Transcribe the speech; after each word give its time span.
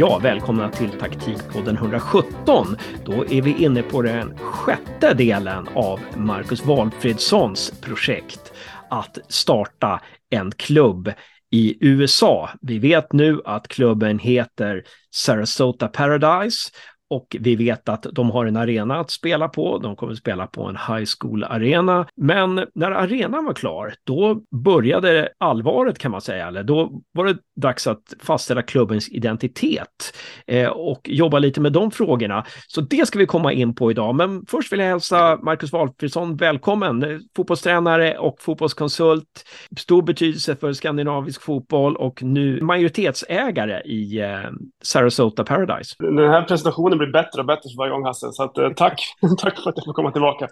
Ja, 0.00 0.18
välkomna 0.22 0.70
till 0.70 0.90
Taktikpodden 0.90 1.76
117. 1.76 2.76
Då 3.04 3.24
är 3.24 3.42
vi 3.42 3.64
inne 3.64 3.82
på 3.82 4.02
den 4.02 4.38
sjätte 4.38 5.14
delen 5.14 5.68
av 5.74 6.00
Marcus 6.16 6.64
Walfridssons 6.64 7.80
projekt 7.80 8.52
att 8.90 9.18
starta 9.28 10.00
en 10.30 10.50
klubb 10.50 11.12
i 11.50 11.76
USA. 11.80 12.50
Vi 12.60 12.78
vet 12.78 13.12
nu 13.12 13.40
att 13.44 13.68
klubben 13.68 14.18
heter 14.18 14.84
Sarasota 15.14 15.88
Paradise 15.88 16.70
och 17.10 17.36
vi 17.40 17.56
vet 17.56 17.88
att 17.88 18.06
de 18.12 18.30
har 18.30 18.46
en 18.46 18.56
arena 18.56 19.00
att 19.00 19.10
spela 19.10 19.48
på. 19.48 19.78
De 19.78 19.96
kommer 19.96 20.12
att 20.12 20.18
spela 20.18 20.46
på 20.46 20.64
en 20.64 20.76
high 20.76 21.08
school-arena. 21.18 22.06
Men 22.16 22.54
när 22.74 22.90
arenan 22.90 23.44
var 23.44 23.54
klar, 23.54 23.94
då 24.04 24.40
började 24.64 25.28
allvaret 25.38 25.98
kan 25.98 26.10
man 26.10 26.20
säga. 26.20 26.46
Eller 26.46 26.62
då 26.62 27.02
var 27.12 27.24
det 27.26 27.36
dags 27.56 27.86
att 27.86 28.14
fastställa 28.20 28.62
klubbens 28.62 29.08
identitet 29.08 30.16
eh, 30.46 30.68
och 30.68 31.00
jobba 31.04 31.38
lite 31.38 31.60
med 31.60 31.72
de 31.72 31.90
frågorna. 31.90 32.44
Så 32.66 32.80
det 32.80 33.06
ska 33.06 33.18
vi 33.18 33.26
komma 33.26 33.52
in 33.52 33.74
på 33.74 33.90
idag. 33.90 34.14
Men 34.14 34.46
först 34.46 34.72
vill 34.72 34.80
jag 34.80 34.86
hälsa 34.86 35.38
Marcus 35.42 35.72
Walfridsson 35.72 36.36
välkommen. 36.36 37.02
Eh, 37.02 37.18
fotbollstränare 37.36 38.18
och 38.18 38.36
fotbollskonsult. 38.40 39.44
Stor 39.78 40.02
betydelse 40.02 40.56
för 40.56 40.72
skandinavisk 40.72 41.42
fotboll 41.42 41.96
och 41.96 42.22
nu 42.22 42.60
majoritetsägare 42.60 43.80
i 43.80 44.20
eh, 44.20 44.50
Sarasota 44.82 45.44
Paradise. 45.44 45.94
Den 45.98 46.18
här 46.18 46.42
presentationen 46.42 46.97
blir 46.98 47.12
bättre 47.12 47.40
och 47.40 47.46
bättre 47.46 47.62
för 47.70 47.76
varje 47.76 47.92
gång 47.92 48.04
Hasse. 48.04 48.32
Så 48.32 48.42
att, 48.42 48.58
eh, 48.58 48.70
tack. 48.70 49.00
tack 49.38 49.62
för 49.62 49.70
att 49.70 49.76
jag 49.76 49.84
får 49.84 49.92
komma 49.92 50.12
tillbaka. 50.12 50.48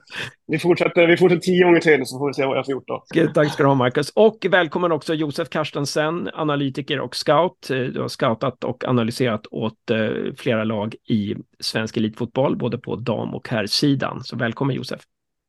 Vi 0.47 0.59
fortsätter, 0.59 1.07
vi 1.07 1.17
fortsätter 1.17 1.43
tio 1.43 1.65
gånger 1.65 1.81
till 1.81 2.07
så 2.07 2.19
får 2.19 2.27
vi 2.27 2.35
se 2.35 2.47
vad 2.47 2.59
jag 2.59 2.65
får 2.65 2.73
gjort 2.73 2.87
då. 2.87 3.05
Tack 3.35 3.53
ska 3.53 3.63
du 3.63 3.69
ha 3.69 3.75
Marcus. 3.75 4.11
Och 4.11 4.47
välkommen 4.51 4.93
också 4.93 5.15
Josef 5.15 5.49
Karstensen, 5.49 6.31
analytiker 6.35 7.01
och 7.01 7.17
scout. 7.17 7.71
Eh, 7.71 7.79
du 7.79 8.01
har 8.01 8.09
scoutat 8.09 8.65
och 8.65 8.85
analyserat 8.85 9.47
åt 9.51 9.91
eh, 9.91 9.99
flera 10.37 10.65
lag 10.65 10.95
i 11.09 11.37
svensk 11.61 11.97
elitfotboll, 11.97 12.57
både 12.57 12.79
på 12.79 12.97
dam 12.97 13.35
och 13.35 13.49
herrsidan. 13.49 14.25
Så 14.25 14.37
välkommen 14.37 14.77
Josef. 14.77 15.01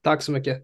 Tack 0.04 0.22
så 0.22 0.32
mycket. 0.32 0.58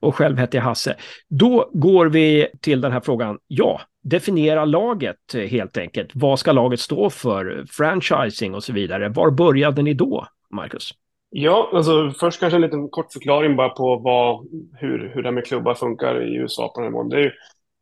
Och 0.00 0.14
själv 0.14 0.38
heter 0.38 0.58
jag 0.58 0.62
Hasse. 0.62 0.96
Då 1.28 1.70
går 1.72 2.06
vi 2.06 2.48
till 2.60 2.80
den 2.80 2.92
här 2.92 3.00
frågan. 3.00 3.38
Ja, 3.46 3.80
definiera 4.02 4.64
laget 4.64 5.34
helt 5.48 5.78
enkelt. 5.78 6.10
Vad 6.14 6.38
ska 6.38 6.52
laget 6.52 6.80
stå 6.80 7.10
för? 7.10 7.64
Franchising 7.70 8.54
och 8.54 8.64
så 8.64 8.72
vidare. 8.72 9.08
Var 9.08 9.30
började 9.30 9.82
ni 9.82 9.94
då, 9.94 10.26
Marcus? 10.50 10.94
Ja, 11.30 11.70
alltså 11.74 12.10
först 12.20 12.40
kanske 12.40 12.56
en 12.56 12.62
liten 12.62 12.88
kort 12.88 13.12
förklaring 13.12 13.56
bara 13.56 13.68
på 13.68 13.96
vad, 13.96 14.46
hur, 14.78 15.12
hur 15.14 15.22
det 15.22 15.28
här 15.28 15.34
med 15.34 15.46
klubbar 15.46 15.74
funkar 15.74 16.22
i 16.22 16.34
USA 16.34 16.68
på 16.68 16.80
den 16.80 16.84
här 16.84 16.92
månaden. 16.92 17.24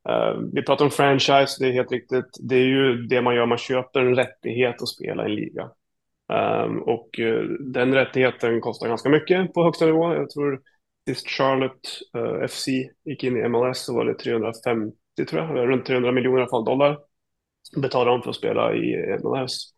uh, 0.08 0.48
vi 0.52 0.62
pratar 0.62 0.84
om 0.84 0.90
franchise, 0.90 1.56
det 1.58 1.68
är 1.68 1.72
helt 1.72 1.92
riktigt. 1.92 2.36
Det 2.40 2.56
är 2.56 2.66
ju 2.66 3.02
det 3.02 3.22
man 3.22 3.34
gör, 3.34 3.46
man 3.46 3.58
köper 3.58 4.00
en 4.00 4.16
rättighet 4.16 4.82
att 4.82 4.88
spela 4.88 5.22
i 5.22 5.30
en 5.30 5.34
liga. 5.34 5.70
Um, 6.64 6.82
och 6.82 7.18
uh, 7.18 7.42
den 7.60 7.94
rättigheten 7.94 8.60
kostar 8.60 8.88
ganska 8.88 9.08
mycket 9.08 9.54
på 9.54 9.64
högsta 9.64 9.86
nivå. 9.86 10.14
Jag 10.14 10.30
tror 10.30 10.60
sist 11.08 11.28
Charlotte 11.28 11.88
eh, 12.14 12.22
uh, 12.22 12.46
FC 12.48 12.68
gick 13.04 13.24
in 13.24 13.36
i 13.36 13.48
MLS 13.48 13.84
så 13.84 13.94
var 13.94 14.04
det 14.04 14.14
350 14.14 14.92
tror 15.28 15.42
jag, 15.42 15.68
runt 15.68 15.86
300 15.86 16.12
miljoner 16.12 16.38
i 16.38 16.40
alla 16.40 16.50
fall 16.50 16.64
dollar 16.64 16.98
betalade 17.76 18.10
de 18.10 18.22
för 18.22 18.30
att 18.30 18.36
spela 18.36 18.74
i 18.74 19.18
MLS. 19.24 19.74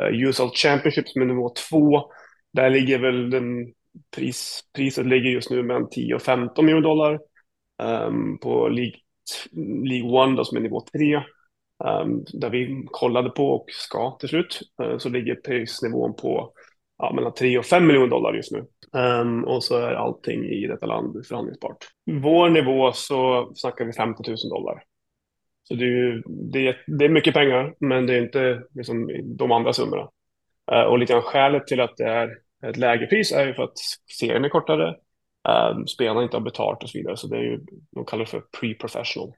Uh, 0.00 0.06
eh, 0.06 0.12
USL 0.12 0.50
Championship 0.54 1.08
som 1.08 1.22
är 1.22 1.26
nivå 1.26 1.52
två, 1.70 2.10
där 2.52 2.70
ligger 2.70 2.98
väl 2.98 3.30
den 3.30 3.72
pris, 4.16 4.60
priset 4.76 5.06
ligger 5.06 5.30
just 5.30 5.50
nu 5.50 5.62
mellan 5.62 5.88
10 5.88 6.14
och 6.14 6.22
15 6.22 6.66
miljoner 6.66 6.88
dollar. 6.88 7.20
Um, 7.82 8.38
på 8.38 8.68
League, 8.68 8.96
League 9.84 10.10
One 10.10 10.36
då, 10.36 10.44
som 10.44 10.56
är 10.56 10.60
nivå 10.60 10.84
tre, 10.92 11.16
um, 11.84 12.24
där 12.32 12.50
vi 12.50 12.86
kollade 12.90 13.30
på 13.30 13.50
och 13.50 13.64
ska 13.68 14.16
till 14.20 14.28
slut, 14.28 14.60
uh, 14.82 14.98
så 14.98 15.08
ligger 15.08 15.34
prisnivån 15.34 16.16
på 16.16 16.52
ja, 17.02 17.12
mellan 17.12 17.34
3 17.34 17.58
och 17.58 17.64
5 17.64 17.86
miljoner 17.86 18.08
dollar 18.08 18.34
just 18.34 18.52
nu. 18.52 18.64
Um, 18.92 19.44
och 19.44 19.64
så 19.64 19.76
är 19.76 19.94
allting 19.94 20.44
i 20.44 20.66
detta 20.66 20.86
land 20.86 21.26
förhandlingsbart. 21.26 21.76
Vår 22.22 22.50
nivå 22.50 22.92
så 22.92 23.52
snackar 23.54 23.84
vi 23.84 23.92
50 23.92 24.22
000 24.26 24.36
dollar. 24.50 24.82
Så 25.62 25.74
det 25.74 25.84
är, 25.84 25.88
ju, 25.88 26.22
det 26.26 26.68
är, 26.68 26.84
det 26.86 27.04
är 27.04 27.08
mycket 27.08 27.34
pengar, 27.34 27.74
men 27.78 28.06
det 28.06 28.14
är 28.14 28.22
inte 28.22 28.62
liksom 28.74 29.10
de 29.24 29.52
andra 29.52 29.72
summorna. 29.72 30.08
Uh, 30.72 30.80
och 30.80 30.98
lite 30.98 31.12
grann 31.12 31.22
skälet 31.22 31.66
till 31.66 31.80
att 31.80 31.96
det 31.96 32.04
är 32.04 32.30
ett 32.66 32.76
lägre 32.76 33.06
pris 33.06 33.32
är 33.32 33.46
ju 33.46 33.54
för 33.54 33.62
att 33.62 33.78
serien 34.18 34.44
är 34.44 34.48
kortare, 34.48 34.96
um, 35.74 35.86
spelarna 35.86 36.22
inte 36.22 36.36
har 36.36 36.44
betalt 36.44 36.82
och 36.82 36.90
så 36.90 36.98
vidare. 36.98 37.16
Så 37.16 37.26
det 37.26 37.36
är 37.36 37.42
ju, 37.42 37.60
de 37.90 38.04
kallar 38.04 38.24
det 38.24 38.30
för 38.30 38.42
pre-professional. 38.60 39.32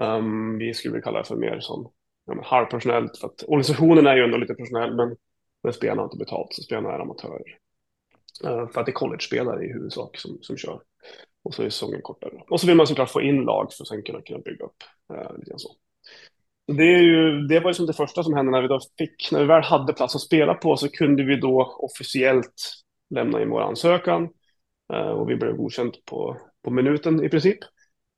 Um, 0.00 0.58
vi 0.58 0.74
skulle 0.74 1.00
kalla 1.00 1.18
det 1.18 1.28
för 1.28 1.36
mer 1.36 1.60
som 1.60 1.90
ja, 2.26 2.42
halvprofessionellt, 2.42 3.18
för 3.18 3.26
att 3.26 3.44
organisationen 3.48 4.06
är 4.06 4.16
ju 4.16 4.24
ändå 4.24 4.36
lite 4.36 4.54
professionell, 4.54 4.96
men 4.96 5.16
men 5.62 5.72
spelarna 5.72 6.02
har 6.02 6.06
inte 6.06 6.16
betalt, 6.16 6.54
så 6.54 6.62
spelarna 6.62 6.94
är 6.94 6.98
amatörer. 6.98 7.58
Eh, 8.44 8.68
för 8.68 8.80
att 8.80 8.86
det 8.86 8.90
är 8.90 8.94
college-spelare 8.94 9.64
i 9.64 9.72
huvudsak 9.72 10.18
som, 10.18 10.38
som 10.42 10.56
kör. 10.56 10.80
Och 11.44 11.54
så 11.54 11.62
är 11.62 11.70
säsongen 11.70 12.02
kortare. 12.02 12.42
Och 12.48 12.60
så 12.60 12.66
vill 12.66 12.76
man 12.76 12.86
såklart 12.86 13.10
få 13.10 13.22
in 13.22 13.42
lag 13.42 13.72
för 13.72 13.84
att 13.84 13.88
sen 13.88 14.02
kunna, 14.02 14.22
kunna 14.22 14.38
bygga 14.38 14.64
upp. 14.64 14.82
Uh, 15.12 15.38
lite 15.38 15.54
så. 15.56 15.68
Det, 16.66 16.94
är 16.94 17.02
ju, 17.02 17.46
det 17.46 17.60
var 17.60 17.70
ju 17.70 17.74
som 17.74 17.86
det 17.86 17.92
första 17.92 18.22
som 18.22 18.34
hände 18.34 18.52
när 18.52 18.62
vi 18.62 18.68
då 18.68 18.80
fick, 18.98 19.32
när 19.32 19.40
vi 19.40 19.46
väl 19.46 19.62
hade 19.62 19.92
plats 19.92 20.14
att 20.14 20.20
spela 20.20 20.54
på 20.54 20.76
så 20.76 20.88
kunde 20.88 21.24
vi 21.24 21.36
då 21.36 21.76
officiellt 21.78 22.72
lämna 23.10 23.42
in 23.42 23.50
vår 23.50 23.60
ansökan. 23.60 24.28
Uh, 24.92 25.10
och 25.10 25.30
vi 25.30 25.36
blev 25.36 25.56
godkänt 25.56 26.04
på, 26.04 26.36
på 26.64 26.70
minuten 26.70 27.24
i 27.24 27.28
princip. 27.28 27.58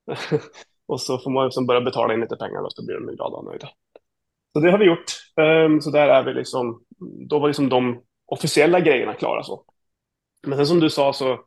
och 0.86 1.00
så 1.00 1.18
får 1.18 1.30
man 1.30 1.44
liksom 1.44 1.66
börja 1.66 1.80
betala 1.80 2.14
in 2.14 2.20
lite 2.20 2.36
pengar 2.36 2.62
och 2.62 2.72
så 2.72 2.86
blir 2.86 2.94
de 2.94 3.16
glada 3.16 3.36
och 3.36 3.44
nöjda. 3.44 3.68
Så 4.54 4.60
det 4.60 4.70
har 4.70 4.78
vi 4.78 4.84
gjort. 4.84 5.12
Um, 5.36 5.80
så 5.80 5.90
där 5.90 6.08
är 6.08 6.22
vi 6.22 6.34
liksom, 6.34 6.84
då 7.28 7.38
var 7.38 7.48
liksom 7.48 7.68
de 7.68 8.02
officiella 8.26 8.80
grejerna 8.80 9.14
klara 9.14 9.42
så. 9.42 9.64
Men 10.46 10.58
sen 10.58 10.66
som 10.66 10.80
du 10.80 10.90
sa 10.90 11.12
så, 11.12 11.40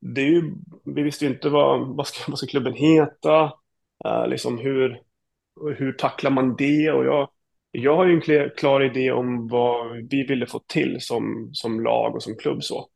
det 0.00 0.20
är 0.20 0.26
ju, 0.26 0.54
vi 0.84 1.02
visste 1.02 1.24
ju 1.24 1.30
inte 1.30 1.48
vad, 1.48 1.96
vad, 1.96 2.06
ska, 2.06 2.24
vad 2.30 2.38
ska 2.38 2.46
klubben 2.46 2.74
heta, 2.74 3.44
uh, 4.06 4.28
liksom 4.28 4.58
hur, 4.58 5.00
hur 5.76 5.92
tacklar 5.92 6.30
man 6.30 6.56
det 6.56 6.90
och 6.90 7.04
jag, 7.04 7.28
jag 7.70 7.96
har 7.96 8.06
ju 8.06 8.14
en 8.14 8.20
klar, 8.20 8.54
klar 8.56 8.80
idé 8.84 9.12
om 9.12 9.48
vad 9.48 9.92
vi 10.10 10.26
ville 10.26 10.46
få 10.46 10.58
till 10.58 10.96
som, 11.00 11.50
som 11.52 11.80
lag 11.80 12.14
och 12.14 12.22
som 12.22 12.36
klubb 12.36 12.62
så. 12.62 12.88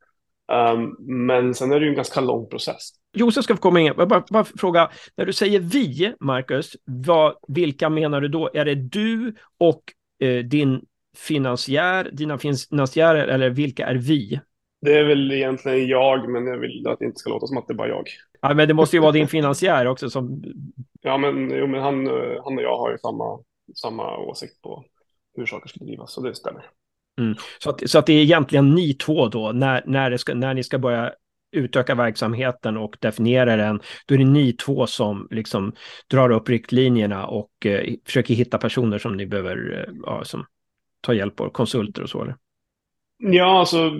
Um, 0.49 0.95
men 0.99 1.53
sen 1.53 1.71
är 1.71 1.79
det 1.79 1.85
ju 1.85 1.89
en 1.89 1.95
ganska 1.95 2.21
lång 2.21 2.49
process. 2.49 2.89
Josef 3.13 3.43
ska 3.43 3.55
få 3.55 3.61
komma 3.61 3.79
in. 3.79 3.93
Jag 3.97 4.07
bara, 4.07 4.23
bara 4.29 4.43
fråga, 4.43 4.89
när 5.15 5.25
du 5.25 5.33
säger 5.33 5.59
vi, 5.59 6.13
Marcus, 6.19 6.77
vad, 6.85 7.35
vilka 7.47 7.89
menar 7.89 8.21
du 8.21 8.27
då? 8.27 8.49
Är 8.53 8.65
det 8.65 8.75
du 8.75 9.33
och 9.57 9.83
eh, 10.19 10.37
din 10.37 10.81
finansiär, 11.17 12.09
dina 12.13 12.37
finansiärer, 12.37 13.27
eller 13.27 13.49
vilka 13.49 13.87
är 13.87 13.95
vi? 13.95 14.39
Det 14.81 14.97
är 14.97 15.03
väl 15.03 15.31
egentligen 15.31 15.87
jag, 15.87 16.29
men 16.29 16.47
jag 16.47 16.57
vill 16.57 16.87
att 16.87 16.99
det 16.99 17.05
inte 17.05 17.19
ska 17.19 17.29
låta 17.29 17.47
som 17.47 17.57
att 17.57 17.67
det 17.67 17.73
är 17.73 17.75
bara 17.75 17.87
jag. 17.87 18.07
Ja, 18.41 18.53
men 18.53 18.67
det 18.67 18.73
måste 18.73 18.95
ju 18.95 19.01
vara 19.01 19.11
din 19.11 19.27
finansiär 19.27 19.85
också 19.85 20.09
som... 20.09 20.43
Ja, 21.01 21.17
men, 21.17 21.51
jo, 21.51 21.67
men 21.67 21.81
han, 21.81 22.07
han 22.43 22.57
och 22.57 22.63
jag 22.63 22.77
har 22.77 22.91
ju 22.91 22.97
samma, 22.97 23.39
samma 23.75 24.17
åsikt 24.17 24.61
på 24.61 24.85
hur 25.35 25.45
saker 25.45 25.69
ska 25.69 25.85
drivas, 25.85 26.13
så 26.13 26.21
det 26.21 26.35
stämmer. 26.35 26.65
Mm. 27.19 27.35
Så, 27.59 27.69
att, 27.69 27.89
så 27.89 27.99
att 27.99 28.05
det 28.05 28.13
är 28.13 28.23
egentligen 28.23 28.75
ni 28.75 28.93
två 28.93 29.27
då, 29.27 29.51
när, 29.51 29.83
när, 29.85 30.17
ska, 30.17 30.33
när 30.33 30.53
ni 30.53 30.63
ska 30.63 30.79
börja 30.79 31.13
utöka 31.51 31.95
verksamheten 31.95 32.77
och 32.77 32.97
definiera 32.99 33.55
den, 33.55 33.79
då 34.05 34.15
är 34.15 34.17
det 34.17 34.25
ni 34.25 34.53
två 34.53 34.87
som 34.87 35.27
liksom 35.31 35.73
drar 36.11 36.29
upp 36.29 36.49
riktlinjerna 36.49 37.27
och 37.27 37.65
eh, 37.65 37.93
försöker 38.05 38.33
hitta 38.33 38.57
personer 38.57 38.97
som 38.97 39.17
ni 39.17 39.25
behöver 39.25 39.85
eh, 39.87 39.93
ja, 40.05 40.23
som 40.23 40.45
tar 41.01 41.13
hjälp 41.13 41.39
av, 41.39 41.49
konsulter 41.49 42.03
och 42.03 42.09
så. 42.09 42.21
Eller? 42.21 42.35
Ja, 43.17 43.59
alltså 43.59 43.91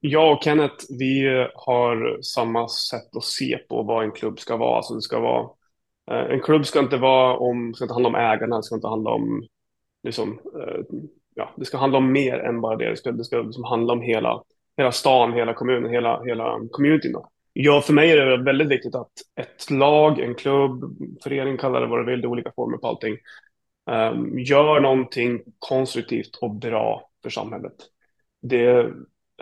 jag 0.00 0.32
och 0.32 0.42
Kenneth, 0.42 0.84
vi 0.98 1.26
eh, 1.26 1.46
har 1.54 2.22
samma 2.22 2.68
sätt 2.68 3.16
att 3.16 3.24
se 3.24 3.58
på 3.68 3.82
vad 3.82 4.04
en 4.04 4.12
klubb 4.12 4.40
ska 4.40 4.56
vara. 4.56 4.76
Alltså 4.76 4.94
det 4.94 5.02
ska 5.02 5.20
vara, 5.20 5.48
eh, 6.10 6.32
en 6.32 6.40
klubb 6.40 6.66
ska 6.66 6.78
inte 6.78 6.96
vara 6.96 7.36
om, 7.36 7.74
ska 7.74 7.84
inte 7.84 7.94
handla 7.94 8.08
om 8.08 8.14
ägarna, 8.14 8.56
det 8.56 8.62
ska 8.62 8.74
inte 8.74 8.88
handla 8.88 9.10
om, 9.10 9.46
liksom, 10.02 10.40
eh, 10.60 10.98
ja, 11.34 11.54
det 11.56 11.64
ska 11.64 11.78
handla 11.78 11.98
om 11.98 12.12
mer 12.12 12.38
än 12.38 12.60
bara 12.60 12.76
det. 12.76 12.90
Det 12.90 12.96
ska, 12.96 13.12
det 13.12 13.24
ska 13.24 13.36
liksom 13.36 13.64
handla 13.64 13.92
om 13.92 14.00
hela 14.00 14.42
hela 14.76 14.92
stan, 14.92 15.32
hela 15.32 15.54
kommunen, 15.54 15.90
hela, 15.90 16.22
hela 16.22 16.60
communityn. 16.70 17.12
Då. 17.12 17.28
Ja, 17.52 17.80
för 17.80 17.92
mig 17.92 18.10
är 18.10 18.26
det 18.26 18.44
väldigt 18.44 18.68
viktigt 18.68 18.94
att 18.94 19.12
ett 19.34 19.70
lag, 19.70 20.20
en 20.20 20.34
klubb, 20.34 20.96
förening, 21.22 21.56
kalla 21.56 21.80
det 21.80 21.86
vad 21.86 22.00
du 22.00 22.10
vill, 22.10 22.20
det 22.20 22.26
är 22.26 22.30
olika 22.30 22.52
former 22.56 22.78
på 22.78 22.88
allting, 22.88 23.16
um, 23.90 24.38
gör 24.38 24.80
någonting 24.80 25.42
konstruktivt 25.58 26.36
och 26.36 26.54
bra 26.54 27.10
för 27.22 27.30
samhället. 27.30 27.74
Det 28.42 28.90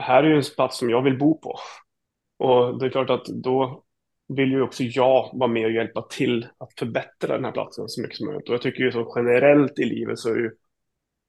här 0.00 0.22
är 0.24 0.28
ju 0.28 0.36
en 0.36 0.42
plats 0.56 0.78
som 0.78 0.90
jag 0.90 1.02
vill 1.02 1.18
bo 1.18 1.38
på. 1.38 1.56
Och 2.38 2.78
det 2.78 2.86
är 2.86 2.90
klart 2.90 3.10
att 3.10 3.24
då 3.24 3.82
vill 4.28 4.52
ju 4.52 4.62
också 4.62 4.82
jag 4.82 5.30
vara 5.32 5.50
med 5.50 5.64
och 5.64 5.72
hjälpa 5.72 6.02
till 6.02 6.46
att 6.58 6.78
förbättra 6.78 7.34
den 7.34 7.44
här 7.44 7.52
platsen 7.52 7.88
så 7.88 8.02
mycket 8.02 8.16
som 8.16 8.26
möjligt. 8.26 8.48
Och 8.48 8.54
jag 8.54 8.62
tycker 8.62 8.84
ju 8.84 8.92
så 8.92 9.12
generellt 9.16 9.78
i 9.78 9.84
livet 9.84 10.18
så 10.18 10.30
är 10.30 10.36
ju 10.36 10.50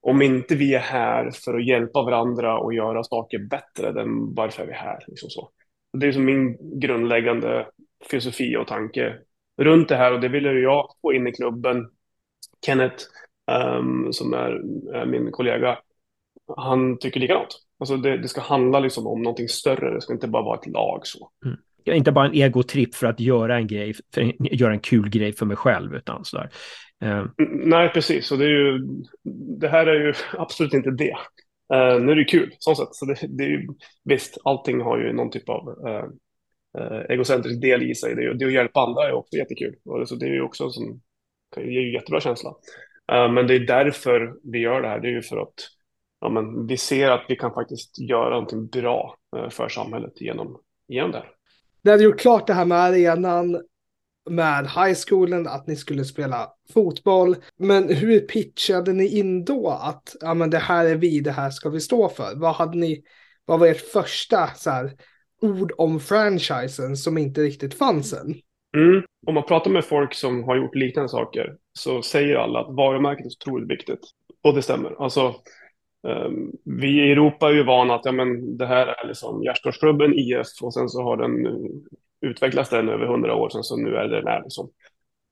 om 0.01 0.21
inte 0.21 0.55
vi 0.55 0.73
är 0.73 0.79
här 0.79 1.31
för 1.31 1.53
att 1.53 1.65
hjälpa 1.65 2.01
varandra 2.01 2.57
och 2.57 2.73
göra 2.73 3.03
saker 3.03 3.39
bättre, 3.39 3.91
den, 3.91 4.33
varför 4.35 4.63
är 4.63 4.67
vi 4.67 4.73
här? 4.73 5.03
Liksom 5.07 5.29
så. 5.29 5.49
Det 5.97 6.07
är 6.07 6.11
som 6.11 6.25
min 6.25 6.57
grundläggande 6.79 7.67
filosofi 8.09 8.57
och 8.57 8.67
tanke 8.67 9.17
runt 9.57 9.89
det 9.89 9.95
här 9.95 10.13
och 10.13 10.21
det 10.21 10.27
ville 10.27 10.51
jag 10.51 10.89
få 11.01 11.13
in 11.13 11.27
i 11.27 11.31
klubben. 11.31 11.89
Kenneth, 12.65 13.03
um, 13.77 14.13
som 14.13 14.33
är, 14.33 14.51
är, 14.93 15.05
min 15.05 15.31
kollega, 15.31 15.77
han 16.57 16.97
tycker 16.97 17.19
likadant. 17.19 17.59
Alltså 17.79 17.97
det, 17.97 18.17
det, 18.17 18.27
ska 18.27 18.41
handla 18.41 18.79
liksom 18.79 19.07
om 19.07 19.21
någonting 19.21 19.47
större, 19.47 19.93
det 19.93 20.01
ska 20.01 20.13
inte 20.13 20.27
bara 20.27 20.43
vara 20.43 20.59
ett 20.59 20.67
lag 20.67 21.07
så. 21.07 21.29
Mm. 21.45 21.57
Inte 21.85 22.11
bara 22.11 22.25
en 22.25 22.33
egotripp 22.33 22.95
för 22.95 23.07
att 23.07 23.19
göra 23.19 23.57
en 23.57 23.67
grej, 23.67 23.93
för 24.13 24.21
att 24.21 24.35
göra 24.39 24.73
en 24.73 24.79
kul 24.79 25.09
grej 25.09 25.33
för 25.33 25.45
mig 25.45 25.57
själv, 25.57 25.95
utan 25.95 26.25
sådär. 26.25 26.49
Uh. 27.03 27.25
Nej, 27.65 27.89
precis. 27.89 28.31
Och 28.31 28.37
det, 28.37 28.45
är 28.45 28.49
ju, 28.49 28.79
det 29.59 29.67
här 29.67 29.87
är 29.87 30.05
ju 30.05 30.13
absolut 30.37 30.73
inte 30.73 30.91
det. 30.91 31.15
Uh, 31.73 32.01
nu 32.01 32.11
är 32.11 32.15
det 32.15 32.23
kul, 32.23 32.55
så 32.59 32.75
sätt. 32.75 32.87
Så 32.91 33.05
det, 33.05 33.15
det 33.37 33.43
är 33.43 33.47
ju, 33.47 33.67
visst, 34.03 34.37
allting 34.43 34.81
har 34.81 34.97
ju 34.97 35.13
någon 35.13 35.31
typ 35.31 35.49
av 35.49 35.67
uh, 35.87 37.01
egocentrisk 37.09 37.61
del 37.61 37.83
i 37.83 37.95
sig. 37.95 38.15
Det, 38.15 38.33
det 38.33 38.45
att 38.45 38.53
hjälpa 38.53 38.79
andra 38.79 39.07
är 39.07 39.11
också 39.11 39.37
jättekul. 39.37 39.75
Och 39.85 40.09
så 40.09 40.15
det 40.15 40.25
är 40.25 40.33
ju 40.33 40.41
också 40.41 40.69
som, 40.69 41.01
det 41.55 41.61
ger 41.61 41.81
ju 41.81 41.93
jättebra 41.93 42.19
känsla. 42.19 42.55
men 43.07 43.47
det 43.47 43.55
är 43.55 43.59
därför 43.59 44.33
vi 44.43 44.59
gör 44.59 44.81
det 44.81 44.87
här. 44.87 44.99
Det 44.99 45.07
är 45.07 45.11
ju 45.11 45.21
för 45.21 45.37
att 45.37 45.53
ja, 46.21 46.29
men 46.29 46.67
vi 46.67 46.77
ser 46.77 47.11
att 47.11 47.25
vi 47.29 47.35
kan 47.35 47.53
faktiskt 47.53 47.99
göra 47.99 48.29
någonting 48.29 48.67
bra 48.67 49.15
för 49.49 49.69
samhället 49.69 50.21
genom, 50.21 50.61
genom 50.87 51.11
det 51.11 51.17
här. 51.17 51.31
Ni 51.83 51.91
hade 51.91 52.03
gjort 52.03 52.19
klart 52.19 52.47
det 52.47 52.53
här 52.53 52.65
med 52.65 52.77
arenan, 52.77 53.61
med 54.29 54.63
high 54.63 54.95
schoolen, 55.07 55.47
att 55.47 55.67
ni 55.67 55.75
skulle 55.75 56.05
spela 56.05 56.49
fotboll. 56.73 57.35
Men 57.57 57.89
hur 57.89 58.19
pitchade 58.19 58.93
ni 58.93 59.19
in 59.19 59.45
då 59.45 59.69
att 59.69 60.15
ja, 60.19 60.33
men 60.33 60.49
det 60.49 60.57
här 60.57 60.85
är 60.85 60.95
vi, 60.95 61.19
det 61.19 61.31
här 61.31 61.49
ska 61.49 61.69
vi 61.69 61.79
stå 61.79 62.09
för? 62.09 62.35
Vad 62.35 62.55
hade 62.55 62.77
ni, 62.77 63.03
vad 63.45 63.59
var 63.59 63.67
ert 63.67 63.91
första 63.91 64.47
så 64.47 64.69
här, 64.69 64.91
ord 65.41 65.71
om 65.77 65.99
franchisen 65.99 66.97
som 66.97 67.17
inte 67.17 67.41
riktigt 67.41 67.73
fanns 67.73 68.13
än? 68.13 68.35
Mm. 68.77 69.03
Om 69.27 69.33
man 69.33 69.43
pratar 69.43 69.71
med 69.71 69.85
folk 69.85 70.13
som 70.13 70.43
har 70.43 70.55
gjort 70.55 70.75
liknande 70.75 71.09
saker 71.09 71.55
så 71.73 72.01
säger 72.01 72.35
alla 72.35 72.59
att 72.59 72.75
varumärket 72.75 73.25
är 73.25 73.29
så 73.29 73.37
otroligt 73.41 73.71
viktigt. 73.71 73.99
Och 74.43 74.55
det 74.55 74.61
stämmer. 74.61 75.03
Alltså, 75.03 75.35
Ehm, 76.07 76.51
vi 76.63 76.87
i 76.87 77.11
Europa 77.11 77.49
är 77.49 77.53
ju 77.53 77.63
vana 77.63 77.95
att 77.95 78.05
ja, 78.05 78.11
men 78.11 78.57
det 78.57 78.65
här 78.65 78.87
är 78.87 79.07
liksom 79.07 79.43
Gärdsgårdsklubben 79.43 80.13
IF 80.13 80.47
och 80.61 80.73
sen 80.73 80.89
så 80.89 81.03
har 81.03 81.17
den 81.17 81.45
eh, 81.45 82.29
utvecklats 82.29 82.69
den 82.69 82.89
över 82.89 83.05
hundra 83.05 83.35
år 83.35 83.49
sen 83.49 83.63
så 83.63 83.77
nu 83.77 83.95
är 83.95 84.07
det 84.07 84.15
den 84.15 84.27
här. 84.27 84.43
liksom. 84.43 84.69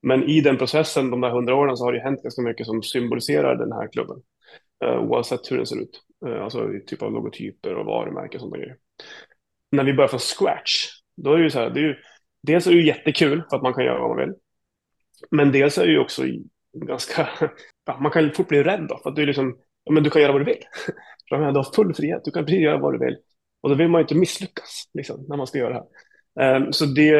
Men 0.02 0.22
i 0.22 0.40
den 0.40 0.56
processen, 0.56 1.10
de 1.10 1.20
där 1.20 1.30
hundra 1.30 1.54
åren, 1.54 1.76
så 1.76 1.84
har 1.84 1.92
det 1.92 2.00
hänt 2.00 2.22
ganska 2.22 2.42
mycket 2.42 2.66
som 2.66 2.82
symboliserar 2.82 3.56
den 3.56 3.72
här 3.72 3.88
klubben. 3.92 4.16
Ehm, 4.84 4.98
oavsett 4.98 5.50
hur 5.52 5.56
den 5.56 5.66
ser 5.66 5.80
ut. 5.80 6.02
Ehm, 6.26 6.42
alltså 6.42 6.74
i 6.74 6.80
typ 6.86 7.02
av 7.02 7.12
logotyper 7.12 7.74
och 7.74 7.86
varumärken 7.86 8.40
och 8.40 8.40
sådana 8.40 8.56
grejer. 8.56 8.76
När 9.70 9.84
vi 9.84 9.94
börjar 9.94 10.08
från 10.08 10.20
scratch, 10.20 10.86
då 11.16 11.32
är 11.32 11.38
det 11.38 11.44
ju 11.44 11.50
så 11.50 11.58
här, 11.58 11.70
det 11.70 11.80
är 11.80 11.84
ju, 11.84 11.96
dels 12.42 12.66
är 12.66 12.70
det 12.70 12.76
ju 12.76 12.86
jättekul 12.86 13.42
för 13.50 13.56
att 13.56 13.62
man 13.62 13.74
kan 13.74 13.84
göra 13.84 14.00
vad 14.00 14.08
man 14.08 14.26
vill. 14.26 14.34
Men 15.30 15.52
dels 15.52 15.78
är 15.78 15.86
det 15.86 15.92
ju 15.92 15.98
också 15.98 16.22
ganska, 16.72 17.28
ja, 17.86 17.98
man 18.00 18.12
kan 18.12 18.30
fort 18.30 18.48
bli 18.48 18.62
rädd 18.62 18.86
då, 18.88 18.98
för 18.98 19.10
att 19.10 19.16
du 19.16 19.26
liksom, 19.26 19.56
men 19.90 20.02
du 20.02 20.10
kan 20.10 20.22
göra 20.22 20.32
vad 20.32 20.40
du 20.40 20.44
vill. 20.44 20.62
du 21.30 21.36
har 21.36 21.74
full 21.74 21.94
frihet, 21.94 22.24
du 22.24 22.30
kan 22.30 22.44
precis 22.44 22.60
göra 22.60 22.78
vad 22.78 22.94
du 22.94 22.98
vill. 22.98 23.16
Och 23.60 23.68
då 23.68 23.74
vill 23.74 23.88
man 23.88 23.98
ju 23.98 24.02
inte 24.02 24.14
misslyckas 24.14 24.90
liksom, 24.94 25.24
när 25.28 25.36
man 25.36 25.46
ska 25.46 25.58
göra 25.58 25.72
det 25.72 25.74
här. 25.74 25.86
Um, 26.34 26.72
så 26.72 26.86
det, 26.86 27.12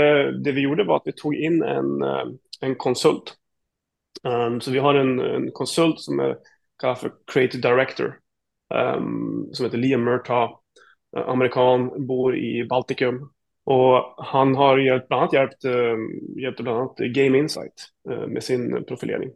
det 0.45 0.53
vi 0.53 0.61
gjorde 0.61 0.85
var 0.85 0.97
att 0.97 1.03
vi 1.05 1.13
tog 1.13 1.35
in 1.35 1.63
en, 1.63 2.03
eh, 2.03 2.25
en 2.61 2.75
konsult. 2.75 3.35
Um, 4.23 4.61
så 4.61 4.71
vi 4.71 4.79
har 4.79 4.95
en, 4.95 5.21
en 5.21 5.51
konsult 5.53 6.01
som 6.01 6.21
är 6.21 6.37
kallad 6.79 6.99
för 6.99 7.13
Creative 7.33 7.69
Director, 7.69 8.19
um, 8.97 9.49
som 9.53 9.65
heter 9.67 9.79
Liam 9.79 10.05
Murtaugh, 10.05 10.53
eh, 11.17 11.29
amerikan, 11.29 12.07
bor 12.07 12.37
i 12.37 12.65
Baltikum. 12.65 13.33
Och 13.65 14.15
han 14.25 14.55
har 14.55 14.79
hjälpt, 14.79 15.09
bland 15.09 15.23
annat 15.23 15.33
hjälpt, 15.33 15.65
hjälpt 16.41 16.61
bland 16.61 16.79
annat 16.79 16.97
Game 16.97 17.39
Insight 17.39 17.89
uh, 18.11 18.27
med 18.27 18.45
sin 18.45 18.85
profilering 18.85 19.31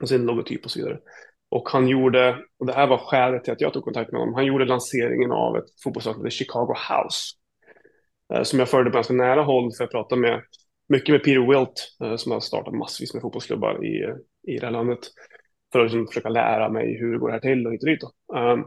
och 0.00 0.08
sin 0.08 0.26
logotyp 0.26 0.64
och 0.64 0.70
så 0.70 0.78
vidare. 0.78 0.98
Och 1.52 1.68
han 1.68 1.88
gjorde, 1.88 2.38
och 2.58 2.66
det 2.66 2.72
här 2.72 2.86
var 2.86 2.98
skälet 2.98 3.44
till 3.44 3.52
att 3.52 3.60
jag 3.60 3.72
tog 3.72 3.84
kontakt 3.84 4.12
med 4.12 4.20
honom, 4.20 4.34
han 4.34 4.46
gjorde 4.46 4.64
lanseringen 4.64 5.32
av 5.32 5.56
ett 5.56 5.64
fotbollslag 5.84 6.14
som 6.14 6.24
heter 6.24 6.36
Chicago 6.36 6.74
House. 6.88 7.34
Eh, 8.34 8.42
som 8.42 8.58
jag 8.58 8.68
följde 8.68 8.90
på 8.90 8.94
ganska 8.94 9.14
nära 9.14 9.42
håll 9.42 9.72
för 9.76 9.84
att 9.84 9.90
prata 9.90 10.16
med 10.16 10.42
mycket 10.88 11.12
med 11.12 11.24
Peter 11.24 11.50
Wilt 11.50 11.94
eh, 12.04 12.16
som 12.16 12.32
har 12.32 12.40
startat 12.40 12.74
massvis 12.74 13.14
med 13.14 13.22
fotbollsklubbar 13.22 13.84
i, 13.84 14.14
i 14.52 14.58
det 14.58 14.66
här 14.66 14.72
landet. 14.72 14.98
För 15.72 15.78
att 15.78 15.84
liksom 15.84 16.06
försöka 16.06 16.28
lära 16.28 16.68
mig 16.68 16.98
hur 16.98 17.12
det 17.12 17.18
går 17.18 17.30
här 17.30 17.40
till 17.40 17.66
och 17.66 17.72
hit 17.72 17.82
och 17.82 17.88
dit. 17.88 18.02
Um, 18.34 18.64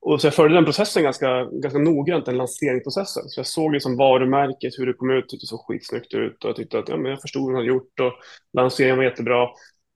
och 0.00 0.20
så 0.20 0.26
jag 0.26 0.34
följde 0.34 0.56
den 0.56 0.64
processen 0.64 1.02
ganska, 1.02 1.44
ganska 1.44 1.78
noggrant, 1.78 2.26
den 2.26 2.36
lanseringsprocessen. 2.36 3.22
Så 3.26 3.38
jag 3.40 3.46
såg 3.46 3.72
liksom 3.72 3.96
varumärket, 3.96 4.78
hur 4.78 4.86
det 4.86 4.92
kom 4.92 5.10
ut, 5.10 5.28
det 5.28 5.46
såg 5.46 5.60
skitsnyggt 5.60 6.14
ut 6.14 6.44
och 6.44 6.48
jag 6.48 6.56
tyckte 6.56 6.78
att 6.78 6.88
ja, 6.88 6.96
men 6.96 7.10
jag 7.10 7.20
förstod 7.20 7.42
vad 7.42 7.50
han 7.50 7.56
hade 7.56 7.68
gjort 7.68 8.00
och 8.00 8.12
lanseringen 8.52 8.96
var 8.96 9.04
jättebra. 9.04 9.48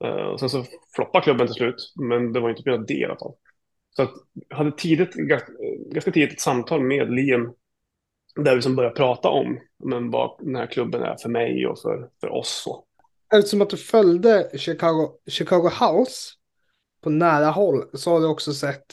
Uh, 0.03 0.09
och 0.09 0.39
sen 0.39 0.49
så 0.49 0.65
floppade 0.95 1.23
klubben 1.23 1.47
till 1.47 1.55
slut, 1.55 1.93
men 1.95 2.33
det 2.33 2.39
var 2.39 2.49
inte 2.49 2.63
på 2.63 2.69
grund 2.69 2.81
av 2.81 2.87
det 2.87 2.93
i 2.93 3.05
alla 3.05 3.17
fall. 3.19 3.33
Så 3.95 4.03
att 4.03 4.11
jag 4.49 4.57
hade 4.57 4.71
tidigt, 4.71 5.13
ganska 5.91 6.11
tidigt 6.11 6.33
ett 6.33 6.41
samtal 6.41 6.81
med 6.81 7.11
Liam 7.11 7.53
där 8.35 8.51
vi 8.51 8.55
liksom 8.55 8.75
började 8.75 8.95
prata 8.95 9.29
om 9.29 9.59
men 9.83 10.11
vad 10.11 10.37
den 10.39 10.55
här 10.55 10.67
klubben 10.67 11.01
är 11.01 11.15
för 11.21 11.29
mig 11.29 11.67
och 11.67 11.79
för, 11.79 12.09
för 12.21 12.29
oss. 12.29 12.61
Så. 12.63 12.85
Eftersom 13.33 13.61
att 13.61 13.69
du 13.69 13.77
följde 13.77 14.49
Chicago, 14.57 15.09
Chicago 15.27 15.69
House 15.79 16.31
på 17.03 17.09
nära 17.09 17.49
håll 17.49 17.83
så 17.93 18.11
har 18.11 18.19
du 18.19 18.27
också 18.27 18.53
sett 18.53 18.85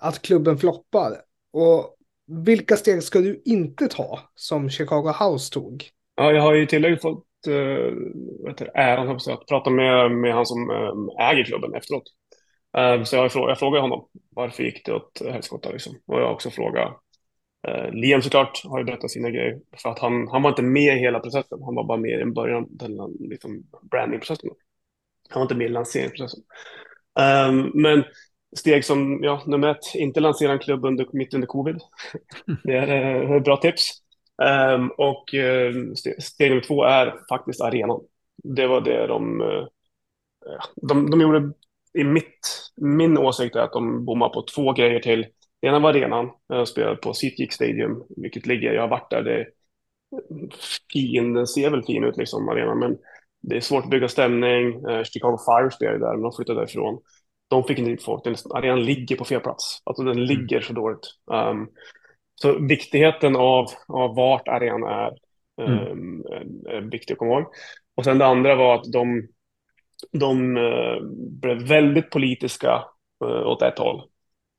att 0.00 0.22
klubben 0.22 0.58
floppar. 0.58 1.12
Och 1.52 1.96
vilka 2.26 2.76
steg 2.76 3.02
ska 3.02 3.18
du 3.18 3.42
inte 3.44 3.88
ta 3.88 4.20
som 4.34 4.70
Chicago 4.70 5.14
House 5.20 5.52
tog? 5.52 5.84
Ja, 6.14 6.32
jag 6.32 6.42
har 6.42 6.54
ju 6.54 6.66
tillägg 6.66 7.00
fått 7.00 7.25
äh, 7.46 8.66
äran 8.74 9.08
att 9.10 9.46
prata 9.48 9.70
med, 9.70 10.10
med 10.10 10.34
han 10.34 10.46
som 10.46 10.70
äh, 10.70 11.28
äger 11.28 11.44
klubben 11.44 11.74
efteråt. 11.74 12.04
Äh, 12.76 13.02
så 13.02 13.16
jag, 13.16 13.30
jag 13.34 13.58
frågade 13.58 13.82
honom 13.82 14.08
varför 14.30 14.62
gick 14.62 14.86
det 14.86 14.94
åt 14.94 15.22
helskotta 15.24 15.70
liksom. 15.70 15.94
Och 16.06 16.20
jag 16.20 16.26
har 16.26 16.34
också 16.34 16.50
frågat 16.50 17.00
äh, 17.68 17.90
Liam 17.90 18.22
såklart 18.22 18.62
har 18.64 18.78
ju 18.78 18.84
berättat 18.84 19.10
sina 19.10 19.30
grejer. 19.30 19.60
För 19.82 19.88
att 19.88 19.98
han, 19.98 20.28
han 20.28 20.42
var 20.42 20.50
inte 20.50 20.62
med 20.62 20.96
i 20.96 21.00
hela 21.00 21.20
processen. 21.20 21.62
Han 21.62 21.74
var 21.74 21.84
bara 21.84 21.98
med 21.98 22.20
i 22.20 22.24
början, 22.24 22.66
den 22.70 22.96
liksom 23.18 23.62
brandingprocessen. 23.90 24.50
Han 25.28 25.40
var 25.40 25.44
inte 25.44 25.54
med 25.54 25.66
i 25.66 25.70
lanseringsprocessen. 25.70 26.42
Um, 27.48 27.70
men 27.74 28.04
steg 28.56 28.84
som, 28.84 29.20
ja, 29.22 29.42
nummer 29.46 29.68
ett, 29.68 29.94
inte 29.94 30.20
lansera 30.20 30.52
en 30.52 30.58
klubb 30.58 30.84
under, 30.84 31.06
mitt 31.12 31.34
under 31.34 31.46
covid. 31.46 31.76
Det 32.64 32.76
är 32.76 33.22
ett 33.22 33.30
eh, 33.30 33.38
bra 33.38 33.56
tips. 33.56 33.90
Um, 34.42 34.90
och 34.98 35.34
eh, 35.34 35.76
uh, 35.76 35.94
steg, 35.94 36.22
steg 36.22 36.50
nummer 36.50 36.62
två 36.62 36.84
är 36.84 37.14
faktiskt 37.28 37.60
arenan. 37.60 38.00
Det 38.44 38.66
var 38.66 38.80
det 38.80 39.06
de, 39.06 39.40
uh, 39.40 39.66
de, 40.76 41.10
de 41.10 41.20
gjorde, 41.20 41.52
i 41.98 42.04
mitt, 42.04 42.70
min 42.76 43.18
åsikt 43.18 43.56
är 43.56 43.60
att 43.60 43.72
de 43.72 44.04
bommar 44.04 44.28
på 44.28 44.42
två 44.54 44.72
grejer 44.72 45.00
till. 45.00 45.26
Det 45.60 45.68
ena 45.68 45.78
var 45.78 45.90
arenan, 45.90 46.30
jag 46.46 46.68
spelade 46.68 46.96
på 46.96 47.14
SeatGeek 47.14 47.52
Stadium, 47.52 48.02
vilket 48.16 48.46
ligger, 48.46 48.72
jag 48.72 48.82
har 48.82 48.88
varit 48.88 49.10
där, 49.10 49.22
det 49.22 49.40
är 49.40 49.48
fin, 50.92 51.34
den 51.34 51.46
ser 51.46 51.70
väl 51.70 51.82
fin 51.82 52.04
ut 52.04 52.16
liksom, 52.16 52.48
arenan, 52.48 52.78
men 52.78 52.98
det 53.42 53.56
är 53.56 53.60
svårt 53.60 53.84
att 53.84 53.90
bygga 53.90 54.08
stämning. 54.08 54.86
Uh, 54.88 55.02
Chicago 55.02 55.38
Fire 55.46 55.70
spelade 55.70 55.98
där, 55.98 56.12
men 56.12 56.22
de 56.22 56.32
flyttade 56.32 56.60
därifrån 56.60 56.98
de 57.48 57.64
fick 57.64 57.78
inte 57.78 57.90
dit 57.90 58.02
folk. 58.02 58.24
Den 58.24 58.36
arenan 58.50 58.84
ligger 58.84 59.16
på 59.16 59.24
fel 59.24 59.40
plats. 59.40 59.82
Alltså 59.84 60.02
den 60.02 60.26
ligger 60.26 60.60
så 60.60 60.72
dåligt. 60.72 61.00
Um, 61.30 61.68
så 62.42 62.58
viktigheten 62.58 63.36
av, 63.36 63.66
av 63.88 64.14
vart 64.14 64.48
arenan 64.48 64.82
är, 64.82 65.10
um, 65.90 66.24
är 66.68 66.90
viktig 66.90 67.12
att 67.12 67.18
komma 67.18 67.32
ihåg. 67.32 67.46
Och 67.96 68.04
sen 68.04 68.18
det 68.18 68.26
andra 68.26 68.54
var 68.54 68.74
att 68.74 68.92
de, 68.92 69.28
de 70.12 70.56
uh, 70.56 71.02
blev 71.40 71.62
väldigt 71.62 72.10
politiska 72.10 72.84
uh, 73.24 73.46
åt 73.46 73.62
ett 73.62 73.78
håll. 73.78 74.02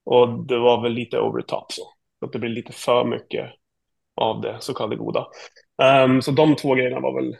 Och 0.05 0.45
det 0.45 0.59
var 0.59 0.81
väl 0.81 0.93
lite 0.93 1.19
over 1.19 1.41
the 1.41 1.47
top 1.47 1.71
så. 1.71 1.81
Att 2.25 2.31
det 2.31 2.39
blev 2.39 2.51
lite 2.51 2.73
för 2.73 3.05
mycket 3.05 3.49
av 4.15 4.41
det 4.41 4.57
så 4.59 4.73
kallade 4.73 4.95
goda. 4.95 5.27
Um, 6.05 6.21
så 6.21 6.31
de 6.31 6.55
två 6.55 6.75
grejerna 6.75 6.99
var 6.99 7.15
väl, 7.15 7.35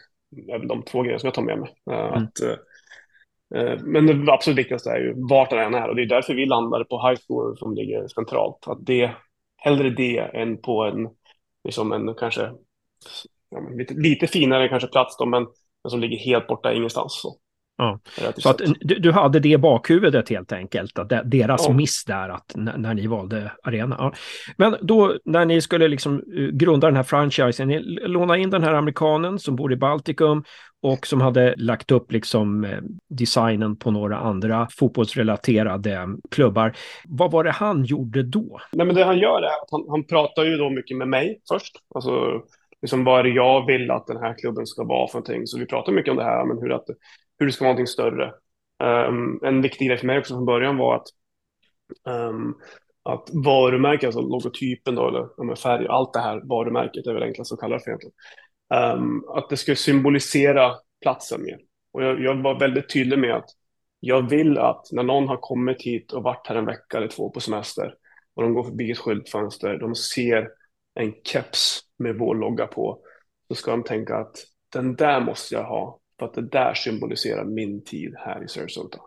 är 0.48 0.58
väl 0.58 0.68
de 0.68 0.82
två 0.82 1.02
grejerna 1.02 1.18
som 1.18 1.26
jag 1.26 1.34
tar 1.34 1.42
med 1.42 1.58
mig. 1.58 1.70
Uh, 1.90 1.98
mm. 1.98 2.24
Att 2.24 2.58
Eh, 3.54 3.78
men 3.80 4.26
det 4.26 4.32
absolut 4.32 4.58
viktigaste 4.58 4.90
är 4.90 4.98
ju 4.98 5.14
vart 5.16 5.50
den 5.50 5.74
är 5.74 5.88
och 5.88 5.96
det 5.96 6.02
är 6.02 6.06
därför 6.06 6.34
vi 6.34 6.46
landade 6.46 6.84
på 6.84 7.08
high 7.08 7.20
school 7.28 7.56
som 7.58 7.74
ligger 7.74 8.08
centralt. 8.08 8.64
Att 8.66 8.86
det, 8.86 9.10
hellre 9.58 9.90
det 9.90 10.18
än 10.18 10.62
på 10.62 10.84
en, 10.84 11.08
liksom 11.64 11.92
en 11.92 12.14
kanske 12.14 12.52
ja, 13.50 13.60
lite, 13.78 13.94
lite 13.94 14.26
finare 14.26 14.68
kanske 14.68 14.88
plats 14.88 15.16
då, 15.18 15.26
men, 15.26 15.42
men 15.82 15.90
som 15.90 16.00
ligger 16.00 16.18
helt 16.18 16.46
borta 16.46 16.72
ingenstans. 16.74 17.20
Så. 17.22 17.38
Ja. 17.78 17.98
Så 18.36 18.48
att 18.48 18.60
du, 18.80 18.94
du, 18.94 19.12
hade 19.12 19.40
det 19.40 19.48
i 19.48 19.58
bakhuvudet 19.58 20.28
helt 20.28 20.52
enkelt, 20.52 20.98
att 20.98 21.08
deras 21.24 21.64
ja. 21.68 21.74
miss 21.74 22.04
där 22.04 22.28
att 22.28 22.52
när, 22.56 22.94
ni 22.94 23.06
valde 23.06 23.52
arena. 23.62 23.96
Ja. 23.98 24.12
Men 24.56 24.76
då 24.80 25.14
när 25.24 25.44
ni 25.44 25.60
skulle 25.60 25.88
liksom 25.88 26.14
eh, 26.14 26.44
grunda 26.44 26.86
den 26.86 26.96
här 26.96 27.02
franchisen, 27.02 27.68
ni 27.68 27.80
lånade 28.00 28.40
in 28.40 28.50
den 28.50 28.62
här 28.62 28.74
amerikanen 28.74 29.38
som 29.38 29.56
bor 29.56 29.72
i 29.72 29.76
Baltikum 29.76 30.44
och 30.82 31.06
som 31.06 31.20
hade 31.20 31.54
lagt 31.56 31.90
upp 31.90 32.12
liksom 32.12 32.64
eh, 32.64 32.78
designen 33.08 33.76
på 33.76 33.90
några 33.90 34.18
andra 34.18 34.68
fotbollsrelaterade 34.78 36.06
klubbar. 36.30 36.76
Vad 37.04 37.30
var 37.30 37.44
det 37.44 37.50
han 37.50 37.84
gjorde 37.84 38.22
då? 38.22 38.60
Nej, 38.72 38.86
men 38.86 38.96
det 38.96 39.04
han 39.04 39.18
gör 39.18 39.42
är 39.42 39.62
att 39.62 39.70
han, 39.70 39.84
han 39.88 40.04
pratar 40.04 40.44
ju 40.44 40.56
då 40.56 40.70
mycket 40.70 40.96
med 40.96 41.08
mig 41.08 41.40
först. 41.48 41.72
Alltså, 41.94 42.42
liksom 42.82 43.04
vad 43.04 43.18
är 43.18 43.24
det 43.24 43.30
jag 43.30 43.66
vill 43.66 43.90
att 43.90 44.06
den 44.06 44.16
här 44.16 44.34
klubben 44.38 44.66
ska 44.66 44.84
vara 44.84 45.08
för 45.08 45.14
någonting. 45.14 45.46
Så 45.46 45.58
vi 45.58 45.66
pratar 45.66 45.92
mycket 45.92 46.10
om 46.10 46.16
det 46.16 46.24
här, 46.24 46.44
men 46.44 46.58
hur, 46.58 46.72
att, 46.72 46.86
hur 47.38 47.46
det 47.46 47.52
ska 47.52 47.64
vara 47.64 47.72
någonting 47.72 47.86
större. 47.86 48.32
Um, 49.08 49.40
en 49.42 49.62
viktig 49.62 49.88
grej 49.88 49.98
för 49.98 50.06
mig 50.06 50.18
också 50.18 50.34
från 50.34 50.46
början 50.46 50.76
var 50.76 50.96
att 50.96 51.06
Um, 52.04 52.54
att 53.02 53.28
varumärket, 53.32 54.06
alltså 54.06 54.20
logotypen 54.20 54.94
då, 54.94 55.30
eller 55.42 55.54
färg, 55.54 55.86
allt 55.88 56.12
det 56.12 56.20
här 56.20 56.40
varumärket 56.44 57.06
är 57.06 57.14
väl 57.14 57.22
enklast 57.22 57.52
att 57.52 57.60
kalla 57.60 57.74
det 57.74 57.84
för 57.84 57.90
egentligen. 57.90 58.14
Um, 58.74 59.24
att 59.28 59.48
det 59.48 59.56
skulle 59.56 59.76
symbolisera 59.76 60.74
platsen 61.02 61.42
mer. 61.42 61.58
Och 61.92 62.02
jag, 62.02 62.22
jag, 62.22 62.42
var 62.42 62.60
väldigt 62.60 62.92
tydlig 62.92 63.18
med 63.18 63.34
att 63.34 63.50
jag 64.00 64.30
vill 64.30 64.58
att 64.58 64.92
när 64.92 65.02
någon 65.02 65.28
har 65.28 65.36
kommit 65.36 65.82
hit 65.82 66.12
och 66.12 66.22
varit 66.22 66.46
här 66.46 66.56
en 66.56 66.66
vecka 66.66 66.96
eller 66.96 67.08
två 67.08 67.30
på 67.30 67.40
semester 67.40 67.94
och 68.34 68.42
de 68.42 68.54
går 68.54 68.64
förbi 68.64 68.90
ett 68.90 68.98
skyltfönster, 68.98 69.78
de 69.78 69.94
ser 69.94 70.48
en 70.94 71.14
keps 71.24 71.80
med 71.98 72.18
vår 72.18 72.34
logga 72.34 72.66
på, 72.66 72.98
så 73.48 73.54
ska 73.54 73.70
de 73.70 73.84
tänka 73.84 74.16
att 74.16 74.36
den 74.72 74.96
där 74.96 75.20
måste 75.20 75.54
jag 75.54 75.64
ha 75.64 75.98
för 76.18 76.26
att 76.26 76.34
det 76.34 76.48
där 76.48 76.74
symboliserar 76.74 77.44
min 77.44 77.84
tid 77.84 78.14
här 78.18 78.44
i 78.44 78.48
Sarasota. 78.48 78.98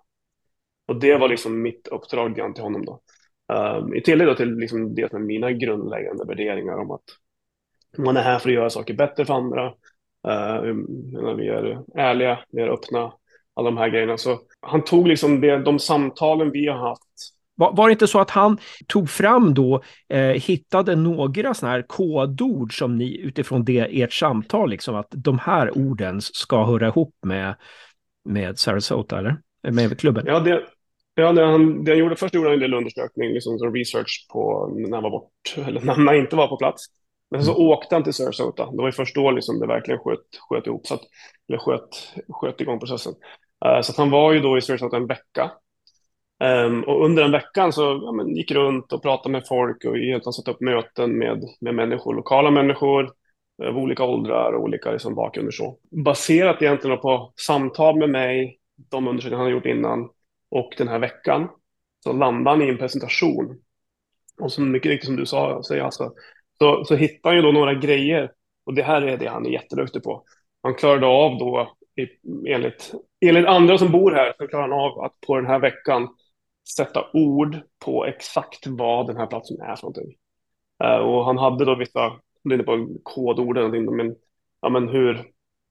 Och 0.87 0.99
det 0.99 1.17
var 1.17 1.27
liksom 1.27 1.61
mitt 1.61 1.87
uppdrag 1.87 2.35
till 2.35 2.63
honom 2.63 2.85
då. 2.85 3.01
Um, 3.53 3.95
I 3.95 4.01
tillägg 4.01 4.37
till 4.37 4.55
liksom 4.55 4.95
det 4.95 5.13
med 5.13 5.21
mina 5.21 5.51
grundläggande 5.51 6.25
värderingar 6.25 6.77
om 6.77 6.91
att 6.91 7.03
man 7.97 8.17
är 8.17 8.21
här 8.21 8.39
för 8.39 8.49
att 8.49 8.55
göra 8.55 8.69
saker 8.69 8.93
bättre 8.93 9.25
för 9.25 9.33
andra. 9.33 9.67
Uh, 10.27 11.35
vi 11.37 11.47
är 11.47 11.83
ärliga, 11.95 12.39
vi 12.51 12.61
är 12.61 12.67
öppna, 12.67 13.13
alla 13.53 13.69
de 13.69 13.77
här 13.77 13.89
grejerna. 13.89 14.17
Så 14.17 14.39
han 14.59 14.83
tog 14.83 15.07
liksom 15.07 15.41
det, 15.41 15.63
de 15.63 15.79
samtalen 15.79 16.51
vi 16.51 16.67
har 16.67 16.77
haft. 16.77 17.33
Var, 17.55 17.87
det 17.87 17.91
inte 17.91 18.07
så 18.07 18.19
att 18.19 18.29
han 18.29 18.57
tog 18.87 19.09
fram 19.09 19.53
då, 19.53 19.81
eh, 20.09 20.19
hittade 20.19 20.95
några 20.95 21.53
sådana 21.53 21.75
här 21.75 21.85
kodord 21.87 22.77
som 22.77 22.97
ni 22.97 23.17
utifrån 23.21 23.65
det, 23.65 24.01
ert 24.01 24.13
samtal, 24.13 24.69
liksom 24.69 24.95
att 24.95 25.07
de 25.09 25.39
här 25.39 25.77
orden 25.77 26.21
ska 26.21 26.65
höra 26.65 26.87
ihop 26.87 27.15
med, 27.25 27.55
med 28.25 28.59
Sarasota, 28.59 29.19
eller? 29.19 29.37
Med 29.71 29.99
klubben? 29.99 30.23
Ja, 30.27 30.39
det, 30.39 30.63
Ja, 31.15 31.31
det 31.31 31.45
han, 31.45 31.83
det 31.83 31.91
han 31.91 31.99
gjorde, 31.99 32.15
först 32.15 32.33
gjorde 32.33 32.47
han 32.47 32.53
en 32.53 32.59
del 32.59 32.73
undersökning, 32.73 33.33
liksom 33.33 33.57
som 33.57 33.73
research 33.73 34.27
på 34.33 34.69
när 34.75 34.97
han 34.97 35.03
var 35.03 35.09
bort, 35.09 35.55
eller 35.67 35.81
när 35.81 35.93
han 35.93 36.15
inte 36.15 36.35
var 36.35 36.47
på 36.47 36.57
plats. 36.57 36.85
Men 37.31 37.43
så 37.43 37.51
mm. 37.51 37.67
åkte 37.67 37.95
han 37.95 38.03
till 38.03 38.13
Sarasota. 38.13 38.71
Det 38.71 38.77
var 38.77 38.85
ju 38.85 38.91
först 38.91 39.15
då 39.15 39.31
liksom 39.31 39.59
det 39.59 39.67
verkligen 39.67 39.99
sköt, 39.99 40.19
sköt 40.49 40.67
ihop, 40.67 40.87
så 40.87 40.93
att, 40.93 41.01
eller 41.49 41.59
sköt, 41.59 42.13
sköt 42.29 42.61
igång 42.61 42.79
processen. 42.79 43.13
Uh, 43.65 43.81
så 43.81 43.93
han 43.97 44.09
var 44.09 44.33
ju 44.33 44.39
då 44.39 44.57
i 44.57 44.61
Sarasota 44.61 44.97
en 44.97 45.07
vecka. 45.07 45.51
Um, 46.41 46.83
och 46.83 47.05
under 47.05 47.21
den 47.21 47.31
veckan 47.31 47.73
så 47.73 48.01
ja, 48.03 48.11
men, 48.11 48.35
gick 48.35 48.51
runt 48.51 48.93
och 48.93 49.01
pratade 49.01 49.31
med 49.31 49.47
folk 49.47 49.85
och 49.85 49.97
egentligen 49.97 50.33
satte 50.33 50.51
upp 50.51 50.61
möten 50.61 51.17
med, 51.17 51.43
med 51.59 51.75
människor, 51.75 52.15
lokala 52.15 52.51
människor 52.51 53.11
eh, 53.63 53.69
av 53.69 53.77
olika 53.77 54.03
åldrar 54.03 54.53
och 54.53 54.63
olika 54.63 54.91
liksom, 54.91 55.15
bakgrunder. 55.15 55.51
Så. 55.51 55.77
Baserat 55.91 56.61
egentligen 56.61 56.97
på 56.97 57.33
samtal 57.35 57.99
med 57.99 58.09
mig, 58.09 58.57
de 58.89 59.07
undersökningar 59.07 59.37
han 59.37 59.45
har 59.45 59.51
gjort 59.51 59.65
innan, 59.65 60.09
och 60.51 60.73
den 60.77 60.87
här 60.87 60.99
veckan 60.99 61.49
så 62.03 62.13
landade 62.13 62.49
han 62.49 62.67
i 62.67 62.69
en 62.69 62.77
presentation. 62.77 63.57
Och 64.39 64.51
som 64.51 64.71
mycket 64.71 64.89
riktigt 64.89 65.07
som 65.07 65.15
du 65.15 65.25
sa, 65.25 65.63
säger 65.63 65.83
alltså, 65.83 66.13
så, 66.59 66.85
så 66.85 66.95
hittade 66.95 67.29
han 67.29 67.35
ju 67.35 67.41
då 67.41 67.51
några 67.51 67.73
grejer. 67.73 68.31
Och 68.65 68.73
det 68.73 68.83
här 68.83 69.01
är 69.01 69.17
det 69.17 69.27
han 69.27 69.45
är 69.45 69.49
jätteduktig 69.49 70.03
på. 70.03 70.23
Han 70.63 70.73
klarade 70.73 71.07
av 71.07 71.37
då, 71.37 71.75
enligt, 72.47 72.91
enligt 73.25 73.45
andra 73.45 73.77
som 73.77 73.91
bor 73.91 74.11
här, 74.11 74.33
så 74.37 74.47
klarar 74.47 74.69
han 74.69 74.79
av 74.79 74.99
att 74.99 75.13
på 75.27 75.35
den 75.35 75.45
här 75.45 75.59
veckan 75.59 76.07
sätta 76.75 77.05
ord 77.13 77.57
på 77.85 78.05
exakt 78.05 78.67
vad 78.67 79.07
den 79.07 79.17
här 79.17 79.27
platsen 79.27 79.61
är 79.61 79.75
för 79.75 79.83
någonting. 79.83 80.15
Eh, 80.83 80.97
och 80.97 81.25
han 81.25 81.37
hade 81.37 81.65
då 81.65 81.75
vissa, 81.75 82.19
du 82.43 82.55
är 82.55 82.63
på 82.63 82.87
kodorden, 83.03 83.95
men, 83.95 84.15
ja, 84.61 84.69
men 84.69 84.89
hur, 84.89 85.13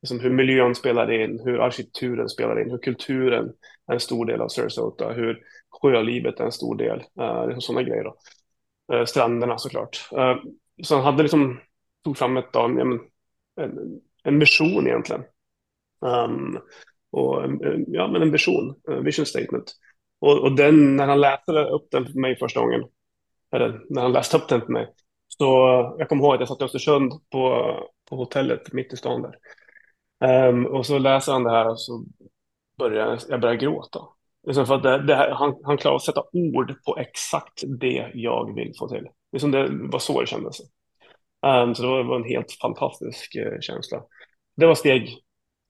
liksom 0.02 0.21
hur 0.21 0.30
miljön 0.30 0.75
spelar 0.75 1.12
in, 1.12 1.40
hur 1.45 1.61
arkitekturen 1.61 2.28
spelar 2.28 2.61
in, 2.61 2.71
hur 2.71 2.78
kulturen 2.78 3.52
är 3.87 3.95
en 3.95 4.00
stor 4.00 4.26
del 4.26 4.40
av 4.40 4.49
Sarasota, 4.49 5.12
hur 5.12 5.42
sjölivet 5.71 6.40
är 6.40 6.45
en 6.45 6.52
stor 6.52 6.76
del, 6.76 7.04
eh, 7.21 7.47
liksom 7.47 7.61
sådana 7.61 7.83
grejer. 7.83 8.04
Då. 8.04 8.16
Eh, 8.95 9.04
stränderna 9.04 9.59
såklart. 9.59 10.09
Så 10.83 10.95
han 10.95 11.04
hade 11.04 11.23
liksom, 11.23 11.61
tog 12.04 12.19
fram 12.19 12.37
ett, 12.37 12.52
då, 12.52 12.61
en, 12.61 13.00
en, 14.25 14.38
vision 14.38 14.87
egentligen. 14.87 15.23
Um, 16.00 16.59
och, 17.11 17.42
ja, 17.87 18.09
men 18.09 18.23
en 18.23 18.33
vision, 18.33 18.75
en 18.88 19.04
vision 19.04 19.26
statement. 19.26 19.75
Och, 20.21 20.39
och 20.39 20.53
den, 20.53 20.97
när 20.97 21.07
han 21.07 21.21
läste 21.21 21.53
upp 21.53 21.91
den 21.91 22.07
för 22.07 22.21
mig 22.21 22.37
första 22.37 22.61
gången, 22.61 22.85
eller 23.53 23.81
när 23.89 24.03
han 24.03 24.12
läste 24.12 24.37
upp 24.37 24.49
den 24.49 24.61
för 24.61 24.73
mig, 24.73 24.87
så 25.29 25.45
jag 25.99 26.09
kommer 26.09 26.25
ihåg 26.25 26.35
att 26.35 26.41
jag 26.41 26.49
satt 26.49 26.61
i 26.61 26.65
Östersund 26.65 27.12
på, 27.31 27.75
på 28.11 28.17
hotellet 28.17 28.73
mitt 28.73 28.93
i 28.93 28.97
stan 28.97 29.23
där. 29.23 29.35
Um, 30.49 30.67
och 30.67 30.87
så 30.87 30.99
läser 30.99 31.33
han 31.33 31.45
det 31.45 31.50
här 31.50 31.69
och 31.69 31.81
så 31.81 32.05
börjar 32.79 33.19
jag 33.29 33.41
börjar 33.41 33.55
gråta. 33.55 34.00
Liksom 34.47 34.67
för 34.67 34.75
att 34.75 34.83
det, 34.83 35.07
det 35.07 35.15
här, 35.15 35.31
han, 35.31 35.57
han 35.65 35.77
klarar 35.77 35.97
att 35.97 36.03
sätta 36.03 36.23
ord 36.33 36.75
på 36.85 36.99
exakt 36.99 37.62
det 37.81 38.11
jag 38.15 38.55
vill 38.55 38.73
få 38.79 38.89
till. 38.89 39.09
Liksom 39.33 39.50
det 39.50 39.69
var 39.71 39.99
så 39.99 40.21
det 40.21 40.27
kändes. 40.27 40.61
Um, 41.47 41.75
så 41.75 41.83
det 41.83 41.89
var, 41.89 41.99
det 41.99 42.09
var 42.09 42.17
en 42.17 42.25
helt 42.25 42.53
fantastisk 42.53 43.37
uh, 43.37 43.61
känsla. 43.61 44.03
Det 44.57 44.67
var 44.67 44.75
steg 44.75 45.19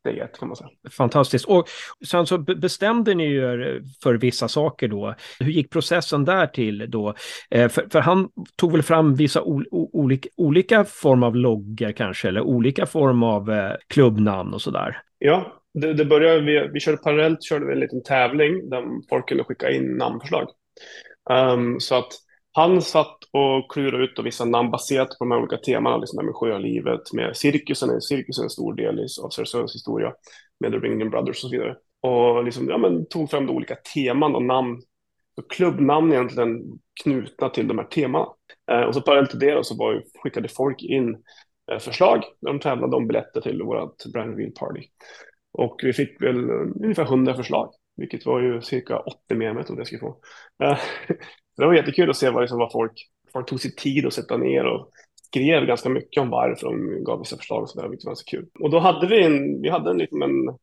steg 0.00 0.18
ett 0.18 0.38
kan 0.38 0.48
man 0.48 0.56
säga. 0.56 0.70
Fantastiskt. 0.90 1.44
Och 1.44 1.68
sen 2.06 2.26
så 2.26 2.38
bestämde 2.38 3.14
ni 3.14 3.34
er 3.34 3.82
för 4.02 4.14
vissa 4.14 4.48
saker 4.48 4.88
då. 4.88 5.14
Hur 5.40 5.50
gick 5.50 5.70
processen 5.70 6.24
där 6.24 6.46
till 6.46 6.90
då? 6.90 7.14
Eh, 7.50 7.68
för, 7.68 7.88
för 7.92 8.00
han 8.00 8.28
tog 8.56 8.72
väl 8.72 8.82
fram 8.82 9.14
vissa 9.14 9.42
ol, 9.42 9.66
olika, 9.70 10.28
olika 10.36 10.84
form 10.84 11.22
av 11.22 11.36
loggor 11.36 11.92
kanske, 11.92 12.28
eller 12.28 12.40
olika 12.40 12.86
form 12.86 13.22
av 13.22 13.50
eh, 13.50 13.72
klubbnamn 13.88 14.54
och 14.54 14.62
sådär. 14.62 15.02
Ja, 15.18 15.60
det, 15.74 15.94
det 15.94 16.04
började, 16.04 16.40
vi, 16.40 16.68
vi 16.72 16.80
körde 16.80 16.98
parallellt 16.98 17.42
körde 17.42 17.66
vi 17.66 17.72
en 17.72 17.80
liten 17.80 18.02
tävling 18.02 18.70
där 18.70 19.08
folk 19.08 19.28
kunde 19.28 19.44
skicka 19.44 19.70
in 19.70 19.96
namnförslag. 19.96 20.48
Um, 21.30 21.80
så 21.80 21.94
att 21.94 22.12
han 22.52 22.82
satt 22.82 23.18
och 23.32 23.72
klurade 23.72 24.04
ut 24.04 24.18
vissa 24.24 24.44
namn 24.44 24.70
baserat 24.70 25.08
på 25.08 25.16
de 25.18 25.30
här 25.30 25.38
olika 25.38 25.56
temana, 25.56 25.96
liksom 25.96 26.26
med 26.26 26.34
sjölivet, 26.34 27.12
med 27.12 27.36
cirkusen, 27.36 28.00
cirkusen 28.00 28.42
är 28.42 28.46
en 28.46 28.50
stor 28.50 28.74
del 28.74 29.06
av 29.22 29.30
Sarasöas 29.30 29.74
historia, 29.74 30.12
med 30.60 30.72
The 30.72 30.78
Ringling 30.78 31.10
Brothers 31.10 31.44
och 31.44 31.50
så 31.50 31.56
vidare. 31.56 31.76
Och 32.00 32.44
liksom, 32.44 32.68
ja, 32.68 32.78
men, 32.78 33.06
tog 33.06 33.30
fram 33.30 33.46
de 33.46 33.56
olika 33.56 33.74
teman 33.94 34.34
och 34.34 34.42
namn, 34.42 34.82
och 35.36 35.50
klubbnamn 35.50 36.12
egentligen 36.12 36.62
knutna 37.02 37.48
till 37.48 37.68
de 37.68 37.78
här 37.78 37.86
temana. 37.86 38.26
Eh, 38.70 38.82
och 38.82 38.94
så 38.94 39.00
parallellt 39.00 39.30
till 39.30 39.38
det 39.38 39.66
så 39.66 39.76
var, 39.76 40.02
skickade 40.22 40.48
folk 40.48 40.82
in 40.82 41.22
eh, 41.72 41.78
förslag 41.78 42.24
när 42.40 42.52
de 42.52 42.60
tävlade 42.60 42.96
om 42.96 43.06
biljetter 43.06 43.40
till 43.40 43.62
vårt 43.62 44.04
Brand 44.12 44.30
Reveal 44.30 44.52
Party. 44.52 44.82
Och 45.52 45.80
vi 45.82 45.92
fick 45.92 46.22
väl 46.22 46.50
eh, 46.50 46.56
ungefär 46.84 47.02
100 47.04 47.34
förslag, 47.34 47.72
vilket 47.96 48.26
var 48.26 48.40
ju 48.40 48.62
cirka 48.62 48.98
80 48.98 49.34
mer 49.34 49.48
än 49.48 49.56
jag 49.56 49.66
trodde 49.66 49.80
jag 49.80 49.86
skulle 49.86 50.00
få. 50.00 50.20
Eh, 50.64 50.78
det 51.60 51.66
var 51.66 51.74
jättekul 51.74 52.10
att 52.10 52.16
se 52.16 52.30
vad, 52.30 52.42
liksom, 52.42 52.58
vad 52.58 52.72
folk, 52.72 52.92
folk 53.32 53.48
tog 53.48 53.60
sig 53.60 53.74
tid 53.74 54.06
att 54.06 54.12
sätta 54.12 54.36
ner 54.36 54.64
och 54.64 54.90
skrev 55.26 55.66
ganska 55.66 55.88
mycket 55.88 56.22
om 56.22 56.30
varför 56.30 56.66
de 56.66 57.04
gav 57.04 57.18
vissa 57.18 57.36
förslag 57.36 57.62
och 57.62 57.70
sådär, 57.70 57.88
vilket 57.88 58.06
var 58.06 58.14
så 58.14 58.24
kul. 58.24 58.46
Och 58.60 58.70
då 58.70 58.78
hade 58.78 59.06
vi 59.06 59.24
en, 59.24 59.62
vi 59.62 59.68
hade 59.68 59.90
en, 59.90 59.98
liksom 59.98 60.22
en, 60.22 60.58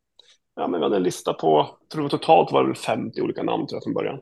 ja, 0.56 0.68
men 0.68 0.80
vi 0.80 0.84
hade 0.84 0.96
en 0.96 1.02
lista 1.02 1.32
på, 1.32 1.78
tror 1.92 2.04
jag 2.04 2.10
totalt 2.10 2.52
var 2.52 2.64
det 2.64 2.74
50 2.74 3.22
olika 3.22 3.42
namn 3.42 3.66
tror 3.66 3.76
jag 3.76 3.84
från 3.84 3.94
början. 3.94 4.20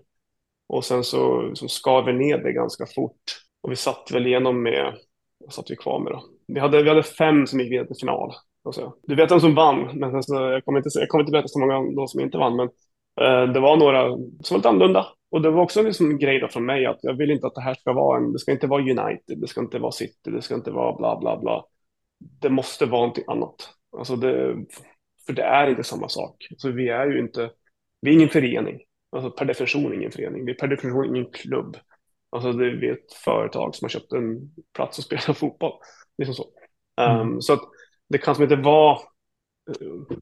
Och 0.68 0.84
sen 0.84 1.04
så, 1.04 1.50
så 1.54 1.68
skar 1.68 2.02
vi 2.02 2.12
ner 2.12 2.38
det 2.38 2.52
ganska 2.52 2.86
fort. 2.94 3.22
Och 3.62 3.72
vi 3.72 3.76
satt 3.76 4.10
väl 4.12 4.26
igenom 4.26 4.62
med, 4.62 4.94
vad 5.38 5.52
satt 5.52 5.70
vi 5.70 5.76
kvar 5.76 5.98
med 5.98 6.12
då? 6.12 6.24
Vi 6.46 6.60
hade, 6.60 6.82
vi 6.82 6.88
hade 6.88 7.02
fem 7.02 7.46
som 7.46 7.60
gick 7.60 7.72
vidare 7.72 7.86
till 7.86 7.96
final. 8.00 8.32
Alltså, 8.64 8.94
du 9.02 9.14
vet 9.14 9.30
vem 9.30 9.40
som 9.40 9.54
vann, 9.54 9.98
men 9.98 10.22
så, 10.22 10.34
jag, 10.34 10.64
kommer 10.64 10.78
inte, 10.78 10.90
jag 10.94 11.08
kommer 11.08 11.22
inte 11.22 11.32
berätta 11.32 11.48
så 11.48 11.58
många 11.58 11.96
de 11.96 12.08
som 12.08 12.20
inte 12.20 12.38
vann, 12.38 12.56
men 12.56 12.68
eh, 13.20 13.52
det 13.52 13.60
var 13.60 13.76
några 13.76 14.08
som 14.10 14.54
var 14.54 14.56
lite 14.56 14.68
annorlunda. 14.68 15.06
Och 15.30 15.42
det 15.42 15.50
var 15.50 15.62
också 15.62 15.82
liksom 15.82 16.10
en 16.10 16.18
grej 16.18 16.40
då 16.40 16.48
från 16.48 16.66
mig 16.66 16.86
att 16.86 16.98
jag 17.02 17.14
vill 17.14 17.30
inte 17.30 17.46
att 17.46 17.54
det 17.54 17.60
här 17.60 17.74
ska 17.74 17.92
vara 17.92 18.18
en, 18.18 18.32
det 18.32 18.38
ska 18.38 18.52
inte 18.52 18.66
vara 18.66 18.82
United, 18.82 19.38
det 19.40 19.46
ska 19.46 19.60
inte 19.60 19.78
vara 19.78 19.92
City, 19.92 20.30
det 20.30 20.42
ska 20.42 20.54
inte 20.54 20.70
vara 20.70 20.96
bla 20.96 21.20
bla 21.20 21.40
bla. 21.40 21.64
Det 22.18 22.50
måste 22.50 22.86
vara 22.86 23.00
någonting 23.00 23.24
annat. 23.26 23.70
Alltså 23.98 24.16
det, 24.16 24.56
för 25.26 25.32
det 25.32 25.42
är 25.42 25.70
inte 25.70 25.84
samma 25.84 26.08
sak. 26.08 26.46
Så 26.56 26.70
vi 26.70 26.88
är 26.88 27.06
ju 27.06 27.20
inte, 27.20 27.50
vi 28.00 28.10
är 28.10 28.14
ingen 28.14 28.28
förening. 28.28 28.80
Alltså 29.12 29.30
per 29.30 29.44
definition 29.44 29.94
ingen 29.94 30.10
förening. 30.10 30.44
Vi 30.44 30.52
är 30.52 30.56
per 30.56 30.68
definition 30.68 31.16
ingen 31.16 31.30
klubb. 31.32 31.76
Alltså 32.30 32.52
det 32.52 32.66
är 32.66 32.92
ett 32.92 33.12
företag 33.12 33.74
som 33.74 33.84
har 33.84 33.88
köpt 33.90 34.12
en 34.12 34.50
plats 34.74 34.98
och 34.98 35.04
spelar 35.04 35.32
fotboll. 35.34 35.72
Liksom 36.18 36.34
så. 36.34 36.44
Mm. 37.00 37.20
Um, 37.20 37.42
så 37.42 37.52
att 37.52 37.62
det 38.08 38.18
kan 38.18 38.34
som 38.34 38.44
inte 38.44 38.56
vara 38.56 38.98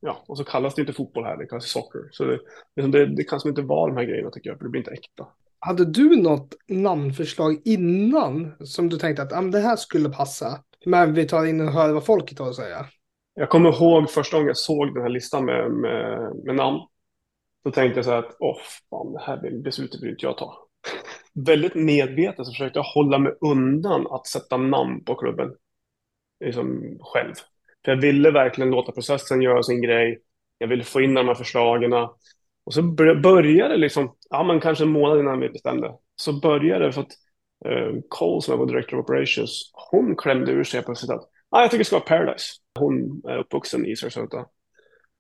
ja, 0.00 0.24
och 0.28 0.38
så 0.38 0.44
kallas 0.44 0.74
det 0.74 0.80
inte 0.80 0.92
fotboll 0.92 1.24
här, 1.24 1.36
det 1.36 1.46
kallas 1.46 1.68
soccer. 1.68 2.08
Så 2.10 2.24
det, 2.24 2.40
det, 2.74 3.06
det 3.06 3.24
kan 3.24 3.40
som 3.40 3.48
inte 3.50 3.62
vara 3.62 3.90
de 3.90 3.96
här 3.96 4.04
grejerna 4.04 4.30
tycker 4.30 4.50
jag, 4.50 4.58
för 4.58 4.64
det 4.64 4.70
blir 4.70 4.80
inte 4.80 4.90
äkta. 4.90 5.26
Hade 5.58 5.84
du 5.84 6.16
något 6.22 6.54
namnförslag 6.68 7.60
innan 7.64 8.52
som 8.60 8.88
du 8.88 8.96
tänkte 8.96 9.22
att 9.22 9.32
ah, 9.32 9.40
det 9.40 9.60
här 9.60 9.76
skulle 9.76 10.08
passa? 10.08 10.60
Men 10.86 11.14
vi 11.14 11.28
tar 11.28 11.46
in 11.46 11.60
och 11.60 11.72
hör 11.72 11.92
vad 11.92 12.04
folket 12.04 12.38
har 12.38 12.48
att 12.48 12.56
säga. 12.56 12.86
Jag 13.34 13.50
kommer 13.50 13.72
ihåg 13.72 14.10
första 14.10 14.36
gången 14.36 14.46
jag 14.46 14.56
såg 14.56 14.94
den 14.94 15.02
här 15.02 15.08
listan 15.08 15.44
med, 15.44 15.70
med, 15.70 16.36
med 16.44 16.54
namn. 16.54 16.78
Då 17.64 17.70
tänkte 17.70 17.98
jag 17.98 18.04
så 18.04 18.10
här 18.10 18.18
att, 18.18 18.36
åh, 18.38 18.58
fan, 18.90 19.12
det 19.12 19.20
här 19.20 19.62
beslutet 19.62 20.02
vill 20.02 20.10
inte 20.10 20.26
jag 20.26 20.38
ta. 20.38 20.58
Väldigt 21.46 21.74
medvetet 21.74 22.46
så 22.46 22.52
försökte 22.52 22.78
jag 22.78 22.84
hålla 22.84 23.18
mig 23.18 23.32
undan 23.40 24.06
att 24.06 24.26
sätta 24.26 24.56
namn 24.56 25.04
på 25.04 25.14
klubben. 25.14 25.54
Liksom 26.44 26.98
själv. 27.00 27.34
För 27.84 27.92
jag 27.92 28.00
ville 28.00 28.30
verkligen 28.30 28.70
låta 28.70 28.92
processen 28.92 29.42
göra 29.42 29.62
sin 29.62 29.82
grej. 29.82 30.20
Jag 30.58 30.68
ville 30.68 30.84
få 30.84 31.00
in 31.00 31.14
de 31.14 31.28
här 31.28 31.34
förslagen. 31.34 31.92
Och 32.64 32.74
så 32.74 32.82
började 33.22 33.74
det 33.74 33.76
liksom, 33.76 34.16
ja 34.30 34.42
men 34.42 34.60
kanske 34.60 34.84
en 34.84 34.90
månad 34.90 35.20
innan 35.20 35.40
vi 35.40 35.48
bestämde, 35.48 35.92
så 36.16 36.32
började 36.32 36.86
det 36.86 36.92
för 36.92 37.00
att 37.00 37.12
eh, 37.64 38.00
Cole 38.08 38.42
som 38.42 38.54
är 38.54 38.58
vår 38.58 38.66
Director 38.66 38.98
of 38.98 39.04
Operations, 39.04 39.72
hon 39.90 40.16
klämde 40.16 40.52
ur 40.52 40.64
sig 40.64 40.82
på 40.82 40.92
att 40.92 41.28
ah, 41.50 41.60
jag 41.60 41.70
tycker 41.70 41.78
det 41.78 41.84
ska 41.84 41.96
vara 41.96 42.04
Paradise. 42.04 42.46
Hon 42.78 43.22
är 43.28 43.38
uppvuxen 43.38 43.86
i 43.86 43.96
Sarasota. 43.96 44.46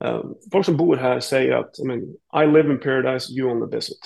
Um, 0.04 0.34
folk 0.52 0.66
som 0.66 0.76
bor 0.76 0.96
här 0.96 1.20
säger 1.20 1.52
att 1.52 1.78
I, 1.78 1.84
mean, 1.84 2.00
I 2.44 2.46
live 2.46 2.72
in 2.72 2.80
paradise, 2.80 3.32
you 3.32 3.50
only 3.50 3.76
visit. 3.76 3.98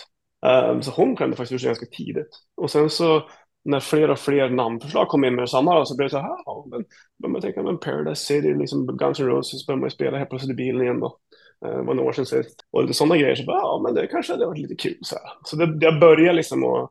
Um, 0.47 0.83
så 0.83 0.91
hon 0.91 1.17
klämde 1.17 1.37
faktiskt 1.37 1.53
ur 1.53 1.59
sig 1.59 1.67
ganska 1.67 1.87
tidigt. 1.87 2.29
Och 2.57 2.71
sen 2.71 2.91
så 2.91 3.31
när 3.69 3.81
fler 3.81 4.11
och 4.11 4.19
fler 4.19 4.51
namnförslag 4.51 5.09
kom 5.09 5.25
in 5.25 5.35
med 5.35 5.43
detsamma 5.43 5.85
så 5.85 5.97
blev 5.97 6.07
det 6.07 6.11
så 6.11 6.19
här, 6.19 6.37
ja, 6.45 6.67
men 6.71 6.85
började 7.19 7.33
man 7.33 7.43
tänka, 7.43 7.63
men 7.63 7.79
Paradise 7.79 8.25
City, 8.25 8.55
liksom 8.55 8.87
Guns 8.87 9.21
N' 9.21 9.27
Roses, 9.27 9.67
började 9.67 9.81
man 9.81 9.91
spela 9.91 10.19
helt 10.19 10.31
plötsligt 10.31 10.53
i 10.53 10.55
bilen 10.55 10.83
igen 10.83 11.01
då. 11.01 11.19
Det 11.61 11.69
uh, 11.69 11.85
var 11.85 11.95
några 11.95 12.09
år 12.09 12.13
sedan 12.13 12.27
sist. 12.27 12.65
Och 12.71 12.83
lite 12.83 12.95
sådana 12.95 13.17
grejer, 13.17 13.35
så 13.35 13.45
bara, 13.45 13.59
ja, 13.59 13.81
men 13.85 13.95
det 13.95 14.07
kanske 14.07 14.33
hade 14.33 14.47
varit 14.47 14.59
lite 14.59 14.75
kul 14.75 14.99
så 15.01 15.15
här. 15.15 15.33
Så 15.45 15.57
det, 15.57 15.79
det 15.79 15.93
började 16.01 16.33
liksom 16.33 16.65
och, 16.65 16.91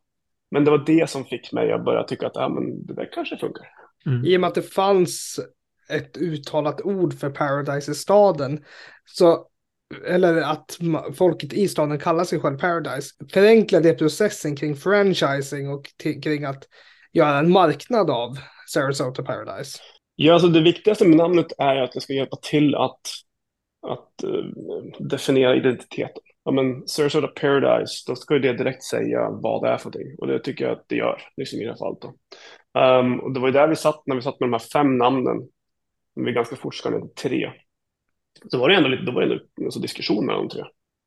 men 0.52 0.66
det 0.66 0.72
var 0.72 0.84
det 0.86 1.10
som 1.10 1.26
fick 1.26 1.54
mig 1.54 1.72
att 1.72 1.86
börja 1.86 2.04
tycka 2.04 2.28
att, 2.28 2.36
ja, 2.36 2.50
men 2.50 2.86
det 2.86 2.94
där 2.94 3.10
kanske 3.14 3.38
funkar. 3.38 3.68
Mm. 4.06 4.26
I 4.26 4.38
och 4.38 4.42
med 4.42 4.48
att 4.48 4.56
det 4.56 4.74
fanns 4.74 5.40
ett 5.90 6.18
uttalat 6.18 6.82
ord 6.82 7.14
för 7.14 7.30
Paradise 7.30 7.92
i 7.92 7.96
staden, 7.96 8.64
så 9.06 9.48
eller 10.08 10.41
att 10.41 10.77
folket 11.17 11.53
i 11.53 11.67
staden 11.67 12.00
kallar 12.00 12.24
sig 12.24 12.39
själv 12.39 12.58
Paradise, 12.58 13.13
förenklade 13.34 13.94
processen 13.94 14.56
kring 14.56 14.75
franchising 14.75 15.70
och 15.70 15.86
kring 16.24 16.44
att 16.44 16.63
göra 17.13 17.39
en 17.39 17.51
marknad 17.51 18.10
av 18.10 18.38
Sarasota 18.67 19.24
Paradise? 19.24 19.79
Ja, 20.15 20.34
alltså 20.34 20.48
det 20.48 20.62
viktigaste 20.62 21.08
med 21.08 21.17
namnet 21.17 21.48
är 21.58 21.75
att 21.75 21.91
det 21.91 22.01
ska 22.01 22.13
hjälpa 22.13 22.38
till 22.41 22.75
att, 22.75 23.01
att 23.88 24.24
uh, 24.24 24.46
definiera 25.00 25.56
identiteten. 25.56 26.24
Ja, 26.44 26.51
men 26.51 26.88
Sarasota 26.88 27.27
Paradise, 27.27 28.03
då 28.08 28.15
ska 28.15 28.34
det 28.34 28.53
direkt 28.53 28.84
säga 28.84 29.29
vad 29.29 29.63
det 29.63 29.70
är 29.70 29.77
för 29.77 29.89
någonting. 29.89 30.15
Och 30.17 30.27
det 30.27 30.39
tycker 30.39 30.65
jag 30.65 30.72
att 30.72 30.86
det 30.88 30.96
gör, 30.96 31.22
liksom 31.38 31.60
i 31.60 31.63
det 31.63 31.70
här 31.70 31.77
fallet. 31.77 32.01
Då. 32.01 32.13
Um, 32.79 33.20
och 33.20 33.34
det 33.34 33.39
var 33.39 33.48
ju 33.48 33.53
där 33.53 33.67
vi 33.67 33.75
satt, 33.75 34.01
när 34.06 34.15
vi 34.15 34.22
satt 34.22 34.39
med 34.39 34.50
de 34.50 34.53
här 34.53 34.60
fem 34.74 34.98
namnen. 34.98 35.38
Vi 36.15 36.32
ganska 36.32 36.56
fort 36.56 36.86
ner 36.86 37.00
till 37.00 37.10
tre 37.29 37.51
så 38.48 38.60
var 38.60 38.70
det 38.70 38.75
ändå 38.75 38.89
lite, 38.89 39.03
då 39.03 39.12
var 39.12 39.22
det 39.22 39.34
ändå 39.34 39.44
alltså 39.65 39.79
diskussion 39.79 40.25
mellan 40.25 40.48
de 40.48 40.50
tre. 40.50 40.63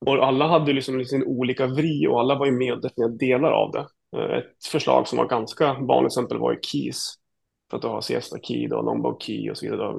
Och 0.06 0.26
alla 0.26 0.49
hade 0.49 0.72
liksom 0.72 1.04
sin 1.04 1.25
olika 1.25 1.66
vri 1.66 2.06
och 2.06 2.20
alla 2.20 2.38
var 2.38 2.46
ju 2.46 2.52
med 2.52 2.72
och 2.72 2.80
definierade 2.80 3.16
delar 3.16 3.50
av 3.50 3.72
det. 3.72 3.87
Eh, 4.16 4.38
ett 4.38 4.64
förslag 4.72 5.08
som 5.08 5.18
var 5.18 5.28
ganska 5.28 5.72
vanligt 5.72 6.10
exempel 6.10 6.38
var 6.38 6.52
ju 6.52 6.58
keys. 6.62 7.14
För 7.70 7.76
att 7.76 7.82
du 7.82 7.88
har 7.88 8.00
Siesta 8.00 8.38
Key, 8.38 8.68
då, 8.68 8.82
Longbow 8.82 9.18
Key 9.20 9.50
och 9.50 9.58
så 9.58 9.70
vidare. 9.70 9.94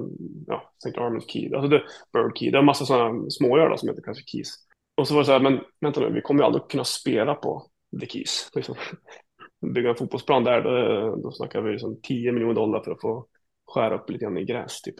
Ja, 0.46 0.72
St. 0.86 1.00
Armand 1.00 1.30
Key, 1.30 1.54
alltså 1.54 1.68
det, 1.68 1.82
Bird 2.12 2.38
Key. 2.38 2.50
Det 2.50 2.56
är 2.56 2.58
en 2.58 2.64
massa 2.64 2.84
sådana 2.84 3.30
småöar 3.30 3.76
som 3.76 3.88
heter 3.88 4.02
kanske 4.02 4.24
Keys. 4.26 4.54
Och 4.96 5.08
så 5.08 5.14
var 5.14 5.20
det 5.20 5.26
så 5.26 5.32
här, 5.32 5.40
men 5.40 5.60
vänta 5.80 6.00
nu, 6.00 6.12
vi 6.12 6.20
kommer 6.20 6.40
ju 6.40 6.46
aldrig 6.46 6.68
kunna 6.68 6.84
spela 6.84 7.34
på 7.34 7.66
The 8.00 8.06
Keys. 8.06 8.50
Liksom. 8.54 8.74
Bygga 9.74 9.90
en 9.90 9.96
fotbollsplan 9.96 10.44
där, 10.44 10.62
då, 10.62 11.16
då 11.16 11.32
snackar 11.32 11.60
vi 11.60 11.72
liksom 11.72 12.00
10 12.02 12.32
miljoner 12.32 12.54
dollar 12.54 12.80
för 12.80 12.92
att 12.92 13.00
få 13.00 13.26
skära 13.66 13.94
upp 13.94 14.10
lite 14.10 14.24
grann 14.24 14.38
i 14.38 14.44
gräs 14.44 14.82
typ. 14.82 14.94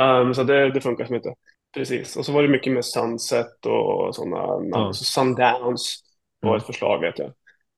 Um, 0.00 0.34
så 0.34 0.42
det, 0.42 0.70
det 0.70 0.80
funkar 0.80 1.04
som 1.04 1.14
inte. 1.14 1.34
Precis, 1.74 2.16
och 2.16 2.26
så 2.26 2.32
var 2.32 2.42
det 2.42 2.48
mycket 2.48 2.72
med 2.72 2.84
Sunset 2.84 3.66
och 3.66 4.14
sådana, 4.14 4.36
ja. 4.70 4.92
Sundance 4.92 5.98
var 6.40 6.56
ett 6.56 6.66
förslag 6.66 7.00
vet 7.00 7.18
jag. 7.18 7.32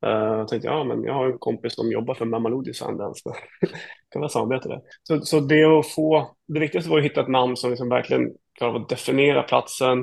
Uh, 0.06 0.38
jag 0.38 0.48
tänkte, 0.48 0.68
ja 0.68 0.84
men 0.84 1.04
jag 1.04 1.14
har 1.14 1.26
en 1.26 1.38
kompis 1.38 1.74
som 1.74 1.92
jobbar 1.92 2.14
för 2.14 2.24
Mamaludi 2.24 2.74
Sundance, 2.74 3.30
kan 4.10 4.20
vara 4.20 4.28
samarbeta 4.28 4.68
där. 4.68 4.80
Så, 5.02 5.20
så 5.20 5.40
det 5.40 5.64
att 5.64 5.88
få, 5.88 6.36
det 6.48 6.60
viktigaste 6.60 6.90
var 6.90 6.98
att 6.98 7.04
hitta 7.04 7.20
ett 7.20 7.28
namn 7.28 7.56
som 7.56 7.70
liksom 7.70 7.88
verkligen 7.88 8.30
klarar 8.58 8.80
att 8.80 8.88
definiera 8.88 9.42
platsen. 9.42 9.98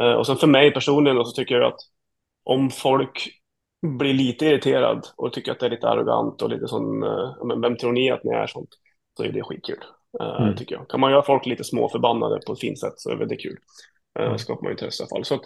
Uh, 0.00 0.12
och 0.12 0.26
sen 0.26 0.36
för 0.36 0.46
mig 0.46 0.70
personligen 0.70 1.16
då, 1.16 1.24
så 1.24 1.36
tycker 1.36 1.54
jag 1.54 1.64
att 1.64 1.80
om 2.44 2.70
folk 2.70 3.28
blir 3.98 4.14
lite 4.14 4.46
irriterad 4.46 5.06
och 5.16 5.32
tycker 5.32 5.52
att 5.52 5.60
det 5.60 5.66
är 5.66 5.70
lite 5.70 5.88
arrogant 5.88 6.42
och 6.42 6.50
lite 6.50 6.68
sån, 6.68 7.02
uh, 7.02 7.44
men 7.44 7.60
vem 7.60 7.76
tror 7.76 7.92
ni 7.92 8.10
att 8.10 8.24
ni 8.24 8.30
är 8.30 8.46
sånt, 8.46 8.70
så 9.16 9.24
är 9.24 9.32
det 9.32 9.42
skitkul. 9.42 9.78
Eh, 10.20 10.42
mm. 10.42 10.56
Tycker 10.56 10.74
jag. 10.74 10.88
Kan 10.88 11.00
man 11.00 11.10
göra 11.10 11.22
folk 11.22 11.46
lite 11.46 11.64
småförbannade 11.64 12.40
på 12.46 12.52
ett 12.52 12.60
fint 12.60 12.78
sätt 12.78 12.92
så 12.96 13.10
är 13.10 13.26
det 13.26 13.36
kul. 13.36 13.56
Uh, 14.18 14.26
mm. 14.26 14.38
skapar 14.38 14.62
man 14.62 14.72
intresse 14.72 15.02
i 15.02 15.04
alla 15.04 15.08
fall. 15.08 15.24
Så 15.24 15.34
att, 15.34 15.42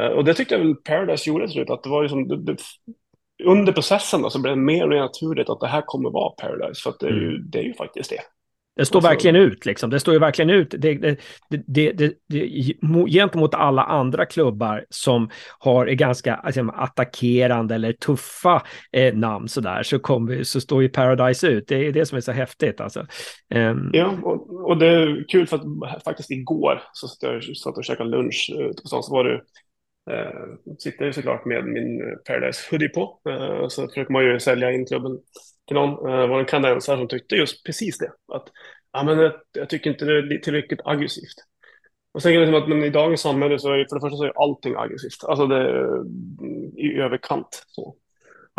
uh, 0.00 0.16
och 0.16 0.24
det 0.24 0.34
tyckte 0.34 0.54
jag 0.54 0.64
väl 0.64 0.74
Paradise 0.74 1.30
gjorde 1.30 1.46
till 1.46 1.52
slut. 1.52 1.70
Att 1.70 1.82
det 1.82 1.88
var 1.88 2.02
liksom, 2.02 2.28
det, 2.28 2.42
det, 2.42 2.56
under 3.44 3.72
processen 3.72 4.22
då, 4.22 4.30
så 4.30 4.42
blev 4.42 4.56
det 4.56 4.62
mer 4.62 4.82
och 4.82 4.88
mer 4.88 5.00
naturligt 5.00 5.50
att 5.50 5.60
det 5.60 5.66
här 5.66 5.82
kommer 5.86 6.10
vara 6.10 6.30
Paradise. 6.30 6.82
För 6.82 6.90
att 6.90 7.00
det 7.00 7.06
är 7.06 7.12
ju, 7.12 7.28
mm. 7.28 7.50
det 7.50 7.58
är 7.58 7.62
ju 7.62 7.74
faktiskt 7.74 8.10
det. 8.10 8.20
Det 8.76 8.84
står 8.84 8.98
alltså, 8.98 9.08
verkligen 9.08 9.36
ut, 9.36 9.66
liksom. 9.66 9.90
Det 9.90 10.00
står 10.00 10.14
ju 10.14 10.20
verkligen 10.20 10.50
ut. 10.50 10.74
Det, 10.78 10.94
det, 10.94 11.18
det, 11.66 11.92
det, 11.92 12.12
det, 12.28 13.08
gentemot 13.10 13.54
alla 13.54 13.82
andra 13.82 14.26
klubbar 14.26 14.84
som 14.90 15.30
har 15.58 15.86
ganska 15.86 16.34
alltså, 16.34 16.70
attackerande 16.74 17.74
eller 17.74 17.92
tuffa 17.92 18.62
eh, 18.92 19.14
namn 19.14 19.48
sådär, 19.48 19.82
så, 19.82 19.98
kom, 19.98 20.44
så 20.44 20.60
står 20.60 20.82
ju 20.82 20.88
Paradise 20.88 21.48
ut. 21.48 21.68
Det 21.68 21.86
är 21.86 21.92
det 21.92 22.06
som 22.06 22.16
är 22.16 22.20
så 22.20 22.32
häftigt 22.32 22.80
alltså. 22.80 23.06
Um... 23.54 23.90
Ja, 23.92 24.14
och, 24.22 24.68
och, 24.70 24.78
det 24.78 24.86
är 24.86 25.24
kul 25.28 25.46
för 25.46 25.56
att 25.56 26.04
faktiskt 26.04 26.30
igår 26.30 26.82
så 26.92 27.08
satt 27.08 27.22
jag 27.22 27.56
satt 27.56 27.76
och 27.76 27.84
käkade 27.84 28.10
lunch 28.10 28.52
ute 28.58 28.82
på 28.82 28.88
stan 28.88 29.02
så 29.02 29.12
var 29.12 29.24
det 29.24 29.40
Eh, 30.10 30.74
sitter 30.78 31.04
ju 31.04 31.12
såklart 31.12 31.44
med 31.44 31.64
min 31.64 32.16
Paradise 32.26 32.60
hoodie 32.70 32.88
på. 32.88 33.20
Eh, 33.30 33.68
så 33.68 33.88
försöker 33.88 34.12
man 34.12 34.24
ju 34.24 34.40
sälja 34.40 34.72
in 34.72 34.86
klubben 34.86 35.18
till 35.66 35.74
någon. 35.74 36.10
Eh, 36.10 36.28
var 36.28 36.40
en 36.40 36.46
kanadensare 36.46 36.98
som 36.98 37.08
tyckte 37.08 37.34
just 37.34 37.64
precis 37.64 37.98
det. 37.98 38.12
Att 38.32 38.48
ja, 38.92 39.02
men 39.02 39.18
jag, 39.18 39.32
jag 39.52 39.68
tycker 39.68 39.90
inte 39.90 40.04
det 40.04 40.34
är 40.34 40.38
tillräckligt 40.38 40.80
aggressivt. 40.84 41.36
Och 42.12 42.22
sen 42.22 42.32
är 42.32 42.40
det 42.40 42.46
som 42.46 42.54
att 42.54 42.68
men 42.68 42.84
i 42.84 42.90
dagens 42.90 43.20
samhälle 43.20 43.58
så 43.58 43.72
är 43.72 43.86
för 43.88 43.96
det 43.96 44.00
första 44.00 44.16
så 44.16 44.24
är 44.24 44.42
allting 44.42 44.74
aggressivt. 44.76 45.24
Alltså 45.24 45.46
det 45.46 45.56
är 45.56 46.04
i 46.76 46.98
överkant. 47.00 47.64
Så. 47.66 47.96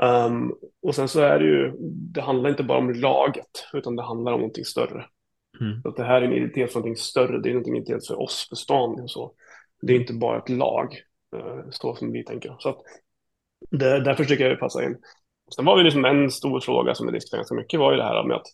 Um, 0.01 0.55
och 0.81 0.95
sen 0.95 1.07
så 1.07 1.21
är 1.21 1.39
det 1.39 1.45
ju, 1.45 1.73
det 2.13 2.21
handlar 2.21 2.49
inte 2.49 2.63
bara 2.63 2.77
om 2.77 2.93
laget, 2.93 3.67
utan 3.73 3.95
det 3.95 4.03
handlar 4.03 4.33
om 4.33 4.39
någonting 4.39 4.65
större. 4.65 5.05
Mm. 5.59 5.81
Att 5.83 5.95
det 5.95 6.03
här 6.03 6.21
är 6.21 6.25
en 6.25 6.33
identitet 6.33 6.73
för 6.73 6.79
någonting 6.79 7.03
större, 7.03 7.41
det 7.41 7.49
är 7.49 7.53
någonting 7.53 7.75
identitet 7.75 8.07
för 8.07 8.21
oss, 8.21 8.45
för 8.49 8.55
stan 8.55 8.99
och 9.01 9.11
så. 9.11 9.33
Det 9.81 9.93
är 9.93 9.99
inte 9.99 10.13
bara 10.13 10.37
ett 10.37 10.49
lag, 10.49 11.01
uh, 11.35 11.69
så 11.69 11.95
som 11.95 12.11
vi 12.11 12.23
tänker. 12.23 12.55
Så 12.59 12.69
att 12.69 12.77
det, 13.71 13.99
därför 13.99 14.25
tycker 14.25 14.43
jag 14.43 14.53
det 14.53 14.59
passar 14.59 14.83
in. 14.83 14.97
Sen 15.55 15.65
var 15.65 15.77
det 15.77 15.83
liksom 15.83 16.05
en 16.05 16.31
stor 16.31 16.60
fråga 16.60 16.95
som 16.95 17.05
vi 17.05 17.12
diskuterade 17.12 17.39
ganska 17.39 17.55
mycket 17.55 17.79
var 17.79 17.91
ju 17.91 17.97
det 17.97 18.03
här 18.03 18.23
med 18.23 18.38
att 18.38 18.47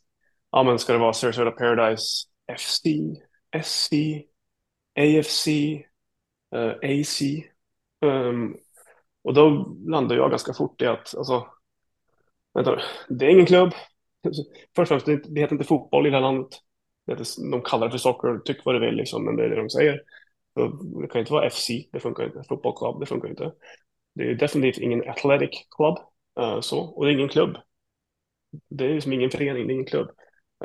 ja, 0.51 0.63
men 0.63 0.79
ska 0.79 0.93
det 0.93 0.99
vara 0.99 1.13
Sarasota 1.13 1.51
Paradise 1.51 2.27
FC, 2.57 2.83
SC, 3.63 3.91
AFC, 4.99 5.47
uh, 5.47 6.61
eh, 6.61 7.01
AC? 7.01 7.21
Um, 8.01 8.09
ehm, 8.09 8.57
och 9.23 9.33
då 9.33 9.75
landade 9.87 10.15
jag 10.15 10.29
ganska 10.29 10.53
fort 10.53 10.81
i 10.81 10.85
att, 10.85 11.17
alltså, 11.17 11.47
vänta, 12.53 12.81
det 13.09 13.25
är 13.25 13.29
ingen 13.29 13.45
klubb. 13.45 13.73
Först 14.75 14.91
och 14.91 15.01
främst, 15.01 15.05
det, 15.05 15.41
heter 15.41 15.55
inte 15.55 15.67
fotboll 15.67 16.07
i 16.07 16.09
det 16.09 16.15
här 16.15 16.21
landet. 16.21 16.49
De 17.51 17.61
kallar 17.61 17.87
det 17.87 17.91
för 17.91 17.97
socker, 17.97 18.41
tyck 18.45 18.65
vad 18.65 18.75
du 18.75 18.79
vill, 18.79 18.95
liksom, 18.95 19.25
men 19.25 19.35
det 19.35 19.45
är 19.45 19.49
det 19.49 19.55
de 19.55 19.69
säger. 19.69 20.01
Det 21.01 21.07
kan 21.07 21.19
inte 21.19 21.33
vara 21.33 21.49
FC, 21.49 21.69
det 21.91 21.99
funkar 21.99 22.23
inte. 22.23 22.43
Fotbollsklubb, 22.49 22.99
det 22.99 23.05
funkar 23.05 23.29
inte. 23.29 23.51
Det 24.15 24.23
är 24.23 24.35
definitivt 24.35 24.83
ingen 24.83 25.09
athletic 25.09 25.67
club, 25.75 25.97
så, 26.61 26.79
och 26.79 27.05
det 27.05 27.11
är 27.11 27.13
ingen 27.13 27.29
klubb. 27.29 27.57
Det 28.69 28.85
är 28.85 28.93
liksom 28.93 29.13
ingen 29.13 29.29
förening, 29.29 29.67
det 29.67 29.73
är 29.73 29.75
ingen 29.75 29.85
klubb. 29.85 30.09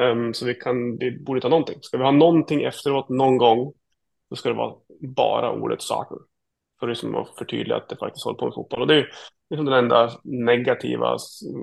Um, 0.00 0.34
så 0.34 0.46
vi, 0.46 0.54
kan, 0.54 0.98
vi 0.98 1.18
borde 1.20 1.40
ta 1.40 1.48
någonting. 1.48 1.78
Ska 1.82 1.98
vi 1.98 2.04
ha 2.04 2.10
någonting 2.10 2.62
efteråt 2.62 3.08
någon 3.08 3.36
gång, 3.36 3.72
då 4.30 4.36
ska 4.36 4.48
det 4.48 4.54
vara 4.54 4.74
bara 5.00 5.52
ordet 5.52 5.82
soccer. 5.82 6.18
För 6.80 6.86
liksom 6.86 7.14
att 7.14 7.38
förtydliga 7.38 7.76
att 7.76 7.88
det 7.88 7.96
faktiskt 7.96 8.24
håller 8.24 8.38
på 8.38 8.44
med 8.44 8.54
fotboll. 8.54 8.80
Och 8.80 8.86
det 8.86 8.94
är 8.94 9.08
liksom 9.50 9.64
den 9.64 9.74
enda 9.74 10.10
negativa 10.24 11.16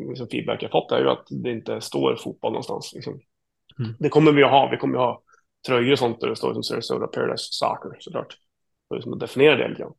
liksom, 0.09 0.27
feedback 0.31 0.63
jag 0.63 0.71
fått 0.71 0.91
är 0.91 0.99
ju 0.99 1.09
att 1.09 1.27
det 1.29 1.51
inte 1.51 1.81
står 1.81 2.15
fotboll 2.15 2.51
någonstans. 2.51 2.93
Liksom. 2.95 3.19
Mm. 3.79 3.95
Det 3.99 4.09
kommer 4.09 4.31
vi 4.31 4.43
att 4.43 4.51
ha. 4.51 4.69
Vi 4.69 4.77
kommer 4.77 4.97
att 4.97 5.03
ha 5.03 5.21
tröjor 5.67 5.91
och 5.91 5.99
sånt 5.99 6.21
där 6.21 6.27
det 6.27 6.35
står 6.35 6.53
som 6.53 6.63
Sarasota 6.63 7.07
Paradise 7.07 7.47
Soccer 7.51 7.97
såklart. 7.99 8.37
För 8.87 8.95
liksom 8.95 9.13
att 9.13 9.19
definiera 9.19 9.55
det 9.55 9.67
lite 9.67 9.81
grann. 9.81 9.93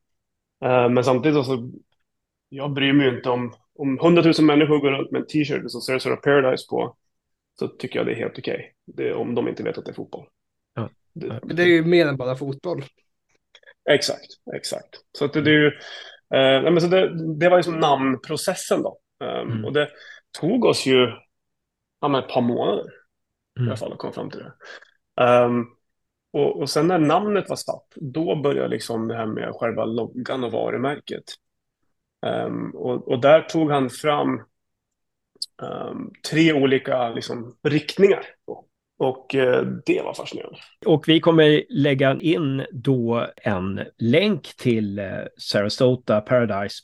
Uh, 0.64 0.94
men 0.94 1.04
samtidigt 1.04 1.46
så, 1.46 1.70
jag 2.48 2.72
bryr 2.72 2.92
mig 2.92 3.06
ju 3.06 3.16
inte 3.16 3.30
om, 3.30 3.52
om 3.78 3.98
100 3.98 4.22
000 4.22 4.34
människor 4.40 4.78
går 4.78 4.90
runt 4.90 5.10
med 5.10 5.20
en 5.20 5.26
t-shirt 5.26 5.70
som 5.70 5.80
Sarasota 5.80 6.16
Paradise 6.16 6.66
på 6.70 6.96
så 7.58 7.68
tycker 7.68 7.98
jag 7.98 8.06
det 8.06 8.12
är 8.12 8.16
helt 8.16 8.38
okej. 8.38 8.72
Okay. 8.92 9.12
Om 9.12 9.34
de 9.34 9.48
inte 9.48 9.62
vet 9.62 9.78
att 9.78 9.84
det 9.84 9.90
är 9.90 9.94
fotboll. 9.94 10.26
Ja. 10.74 10.90
Det, 11.12 11.40
det 11.54 11.62
är 11.62 11.66
ju 11.66 11.84
mer 11.84 12.06
än 12.06 12.16
bara 12.16 12.36
fotboll. 12.36 12.84
Exakt, 13.90 14.26
exakt. 14.56 15.00
Så 15.18 15.24
att 15.24 15.32
det, 15.32 15.40
det 15.40 15.50
är 15.50 15.54
ju, 15.54 15.66
eh, 16.34 16.72
men 16.72 16.80
så 16.80 16.86
det, 16.86 17.34
det 17.38 17.48
var 17.48 17.56
liksom 17.56 17.78
namnprocessen 17.78 18.82
då. 18.82 18.98
Um, 19.24 19.50
mm. 19.50 19.64
Och 19.64 19.72
det 19.72 19.88
tog 20.40 20.64
oss 20.64 20.86
ju 20.86 21.08
ja, 22.00 22.18
ett 22.18 22.28
par 22.28 22.40
månader 22.40 22.84
mm. 23.58 23.68
i 23.68 23.70
alla 23.70 23.76
fall 23.76 23.92
att 23.92 23.98
komma 23.98 24.12
fram 24.12 24.30
till 24.30 24.40
det. 24.40 24.52
Um, 25.24 25.66
och, 26.32 26.60
och 26.60 26.70
sen 26.70 26.86
när 26.86 26.98
namnet 26.98 27.48
var 27.48 27.56
satt, 27.56 27.86
då 27.94 28.36
började 28.36 28.68
liksom 28.68 29.08
det 29.08 29.16
här 29.16 29.26
med 29.26 29.54
själva 29.54 29.84
loggan 29.84 30.44
och 30.44 30.52
varumärket. 30.52 31.24
Um, 32.26 32.70
och, 32.70 33.08
och 33.08 33.20
där 33.20 33.40
tog 33.40 33.70
han 33.70 33.90
fram 33.90 34.42
um, 35.62 36.12
tre 36.30 36.52
olika 36.52 37.08
liksom, 37.08 37.56
riktningar. 37.62 38.24
Och 38.98 39.34
eh, 39.34 39.66
det 39.86 40.02
var 40.02 40.14
fascinerande. 40.14 40.58
Och 40.86 41.08
vi 41.08 41.20
kommer 41.20 41.62
lägga 41.68 42.18
in 42.20 42.66
då 42.72 43.26
en 43.36 43.80
länk 43.98 44.56
till 44.56 44.98
eh, 44.98 45.04
sarasotaparadise.us 45.38 46.82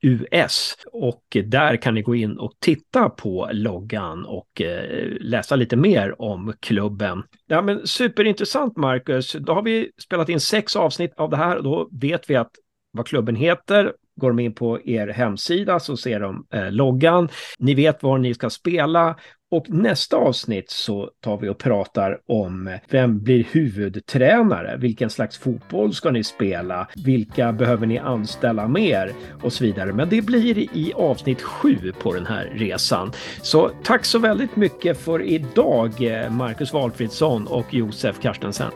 sarastotaparadise.us 0.00 0.76
och 0.92 1.22
där 1.44 1.76
kan 1.76 1.94
ni 1.94 2.02
gå 2.02 2.14
in 2.14 2.38
och 2.38 2.52
titta 2.58 3.08
på 3.08 3.48
loggan 3.52 4.26
och 4.26 4.60
eh, 4.60 5.08
läsa 5.20 5.56
lite 5.56 5.76
mer 5.76 6.22
om 6.22 6.52
klubben. 6.60 7.22
Ja, 7.46 7.62
men 7.62 7.86
superintressant 7.86 8.76
Marcus. 8.76 9.32
Då 9.32 9.52
har 9.52 9.62
vi 9.62 9.90
spelat 9.98 10.28
in 10.28 10.40
sex 10.40 10.76
avsnitt 10.76 11.14
av 11.16 11.30
det 11.30 11.36
här 11.36 11.56
och 11.56 11.64
då 11.64 11.88
vet 11.92 12.30
vi 12.30 12.36
att 12.36 12.50
vad 12.90 13.06
klubben 13.06 13.36
heter, 13.36 13.92
Går 14.16 14.30
de 14.30 14.38
in 14.38 14.54
på 14.54 14.78
er 14.84 15.08
hemsida 15.08 15.80
så 15.80 15.96
ser 15.96 16.20
de 16.20 16.46
eh, 16.52 16.70
loggan. 16.70 17.28
Ni 17.58 17.74
vet 17.74 18.02
var 18.02 18.18
ni 18.18 18.34
ska 18.34 18.50
spela 18.50 19.16
och 19.50 19.70
nästa 19.70 20.16
avsnitt 20.16 20.70
så 20.70 21.10
tar 21.20 21.36
vi 21.36 21.48
och 21.48 21.58
pratar 21.58 22.18
om 22.26 22.68
eh, 22.68 22.74
vem 22.90 23.22
blir 23.22 23.44
huvudtränare? 23.50 24.76
Vilken 24.76 25.10
slags 25.10 25.38
fotboll 25.38 25.94
ska 25.94 26.10
ni 26.10 26.24
spela? 26.24 26.88
Vilka 27.04 27.52
behöver 27.52 27.86
ni 27.86 27.98
anställa 27.98 28.68
mer? 28.68 29.12
Och 29.42 29.52
så 29.52 29.64
vidare. 29.64 29.92
Men 29.92 30.08
det 30.08 30.22
blir 30.22 30.58
i 30.58 30.92
avsnitt 30.96 31.42
sju 31.42 31.92
på 32.02 32.12
den 32.12 32.26
här 32.26 32.52
resan. 32.54 33.12
Så 33.42 33.70
tack 33.84 34.04
så 34.04 34.18
väldigt 34.18 34.56
mycket 34.56 34.98
för 34.98 35.22
idag 35.22 35.92
eh, 36.00 36.30
Marcus 36.30 36.72
Walfridsson 36.72 37.46
och 37.46 37.74
Josef 37.74 38.20
Carstensen. 38.20 38.70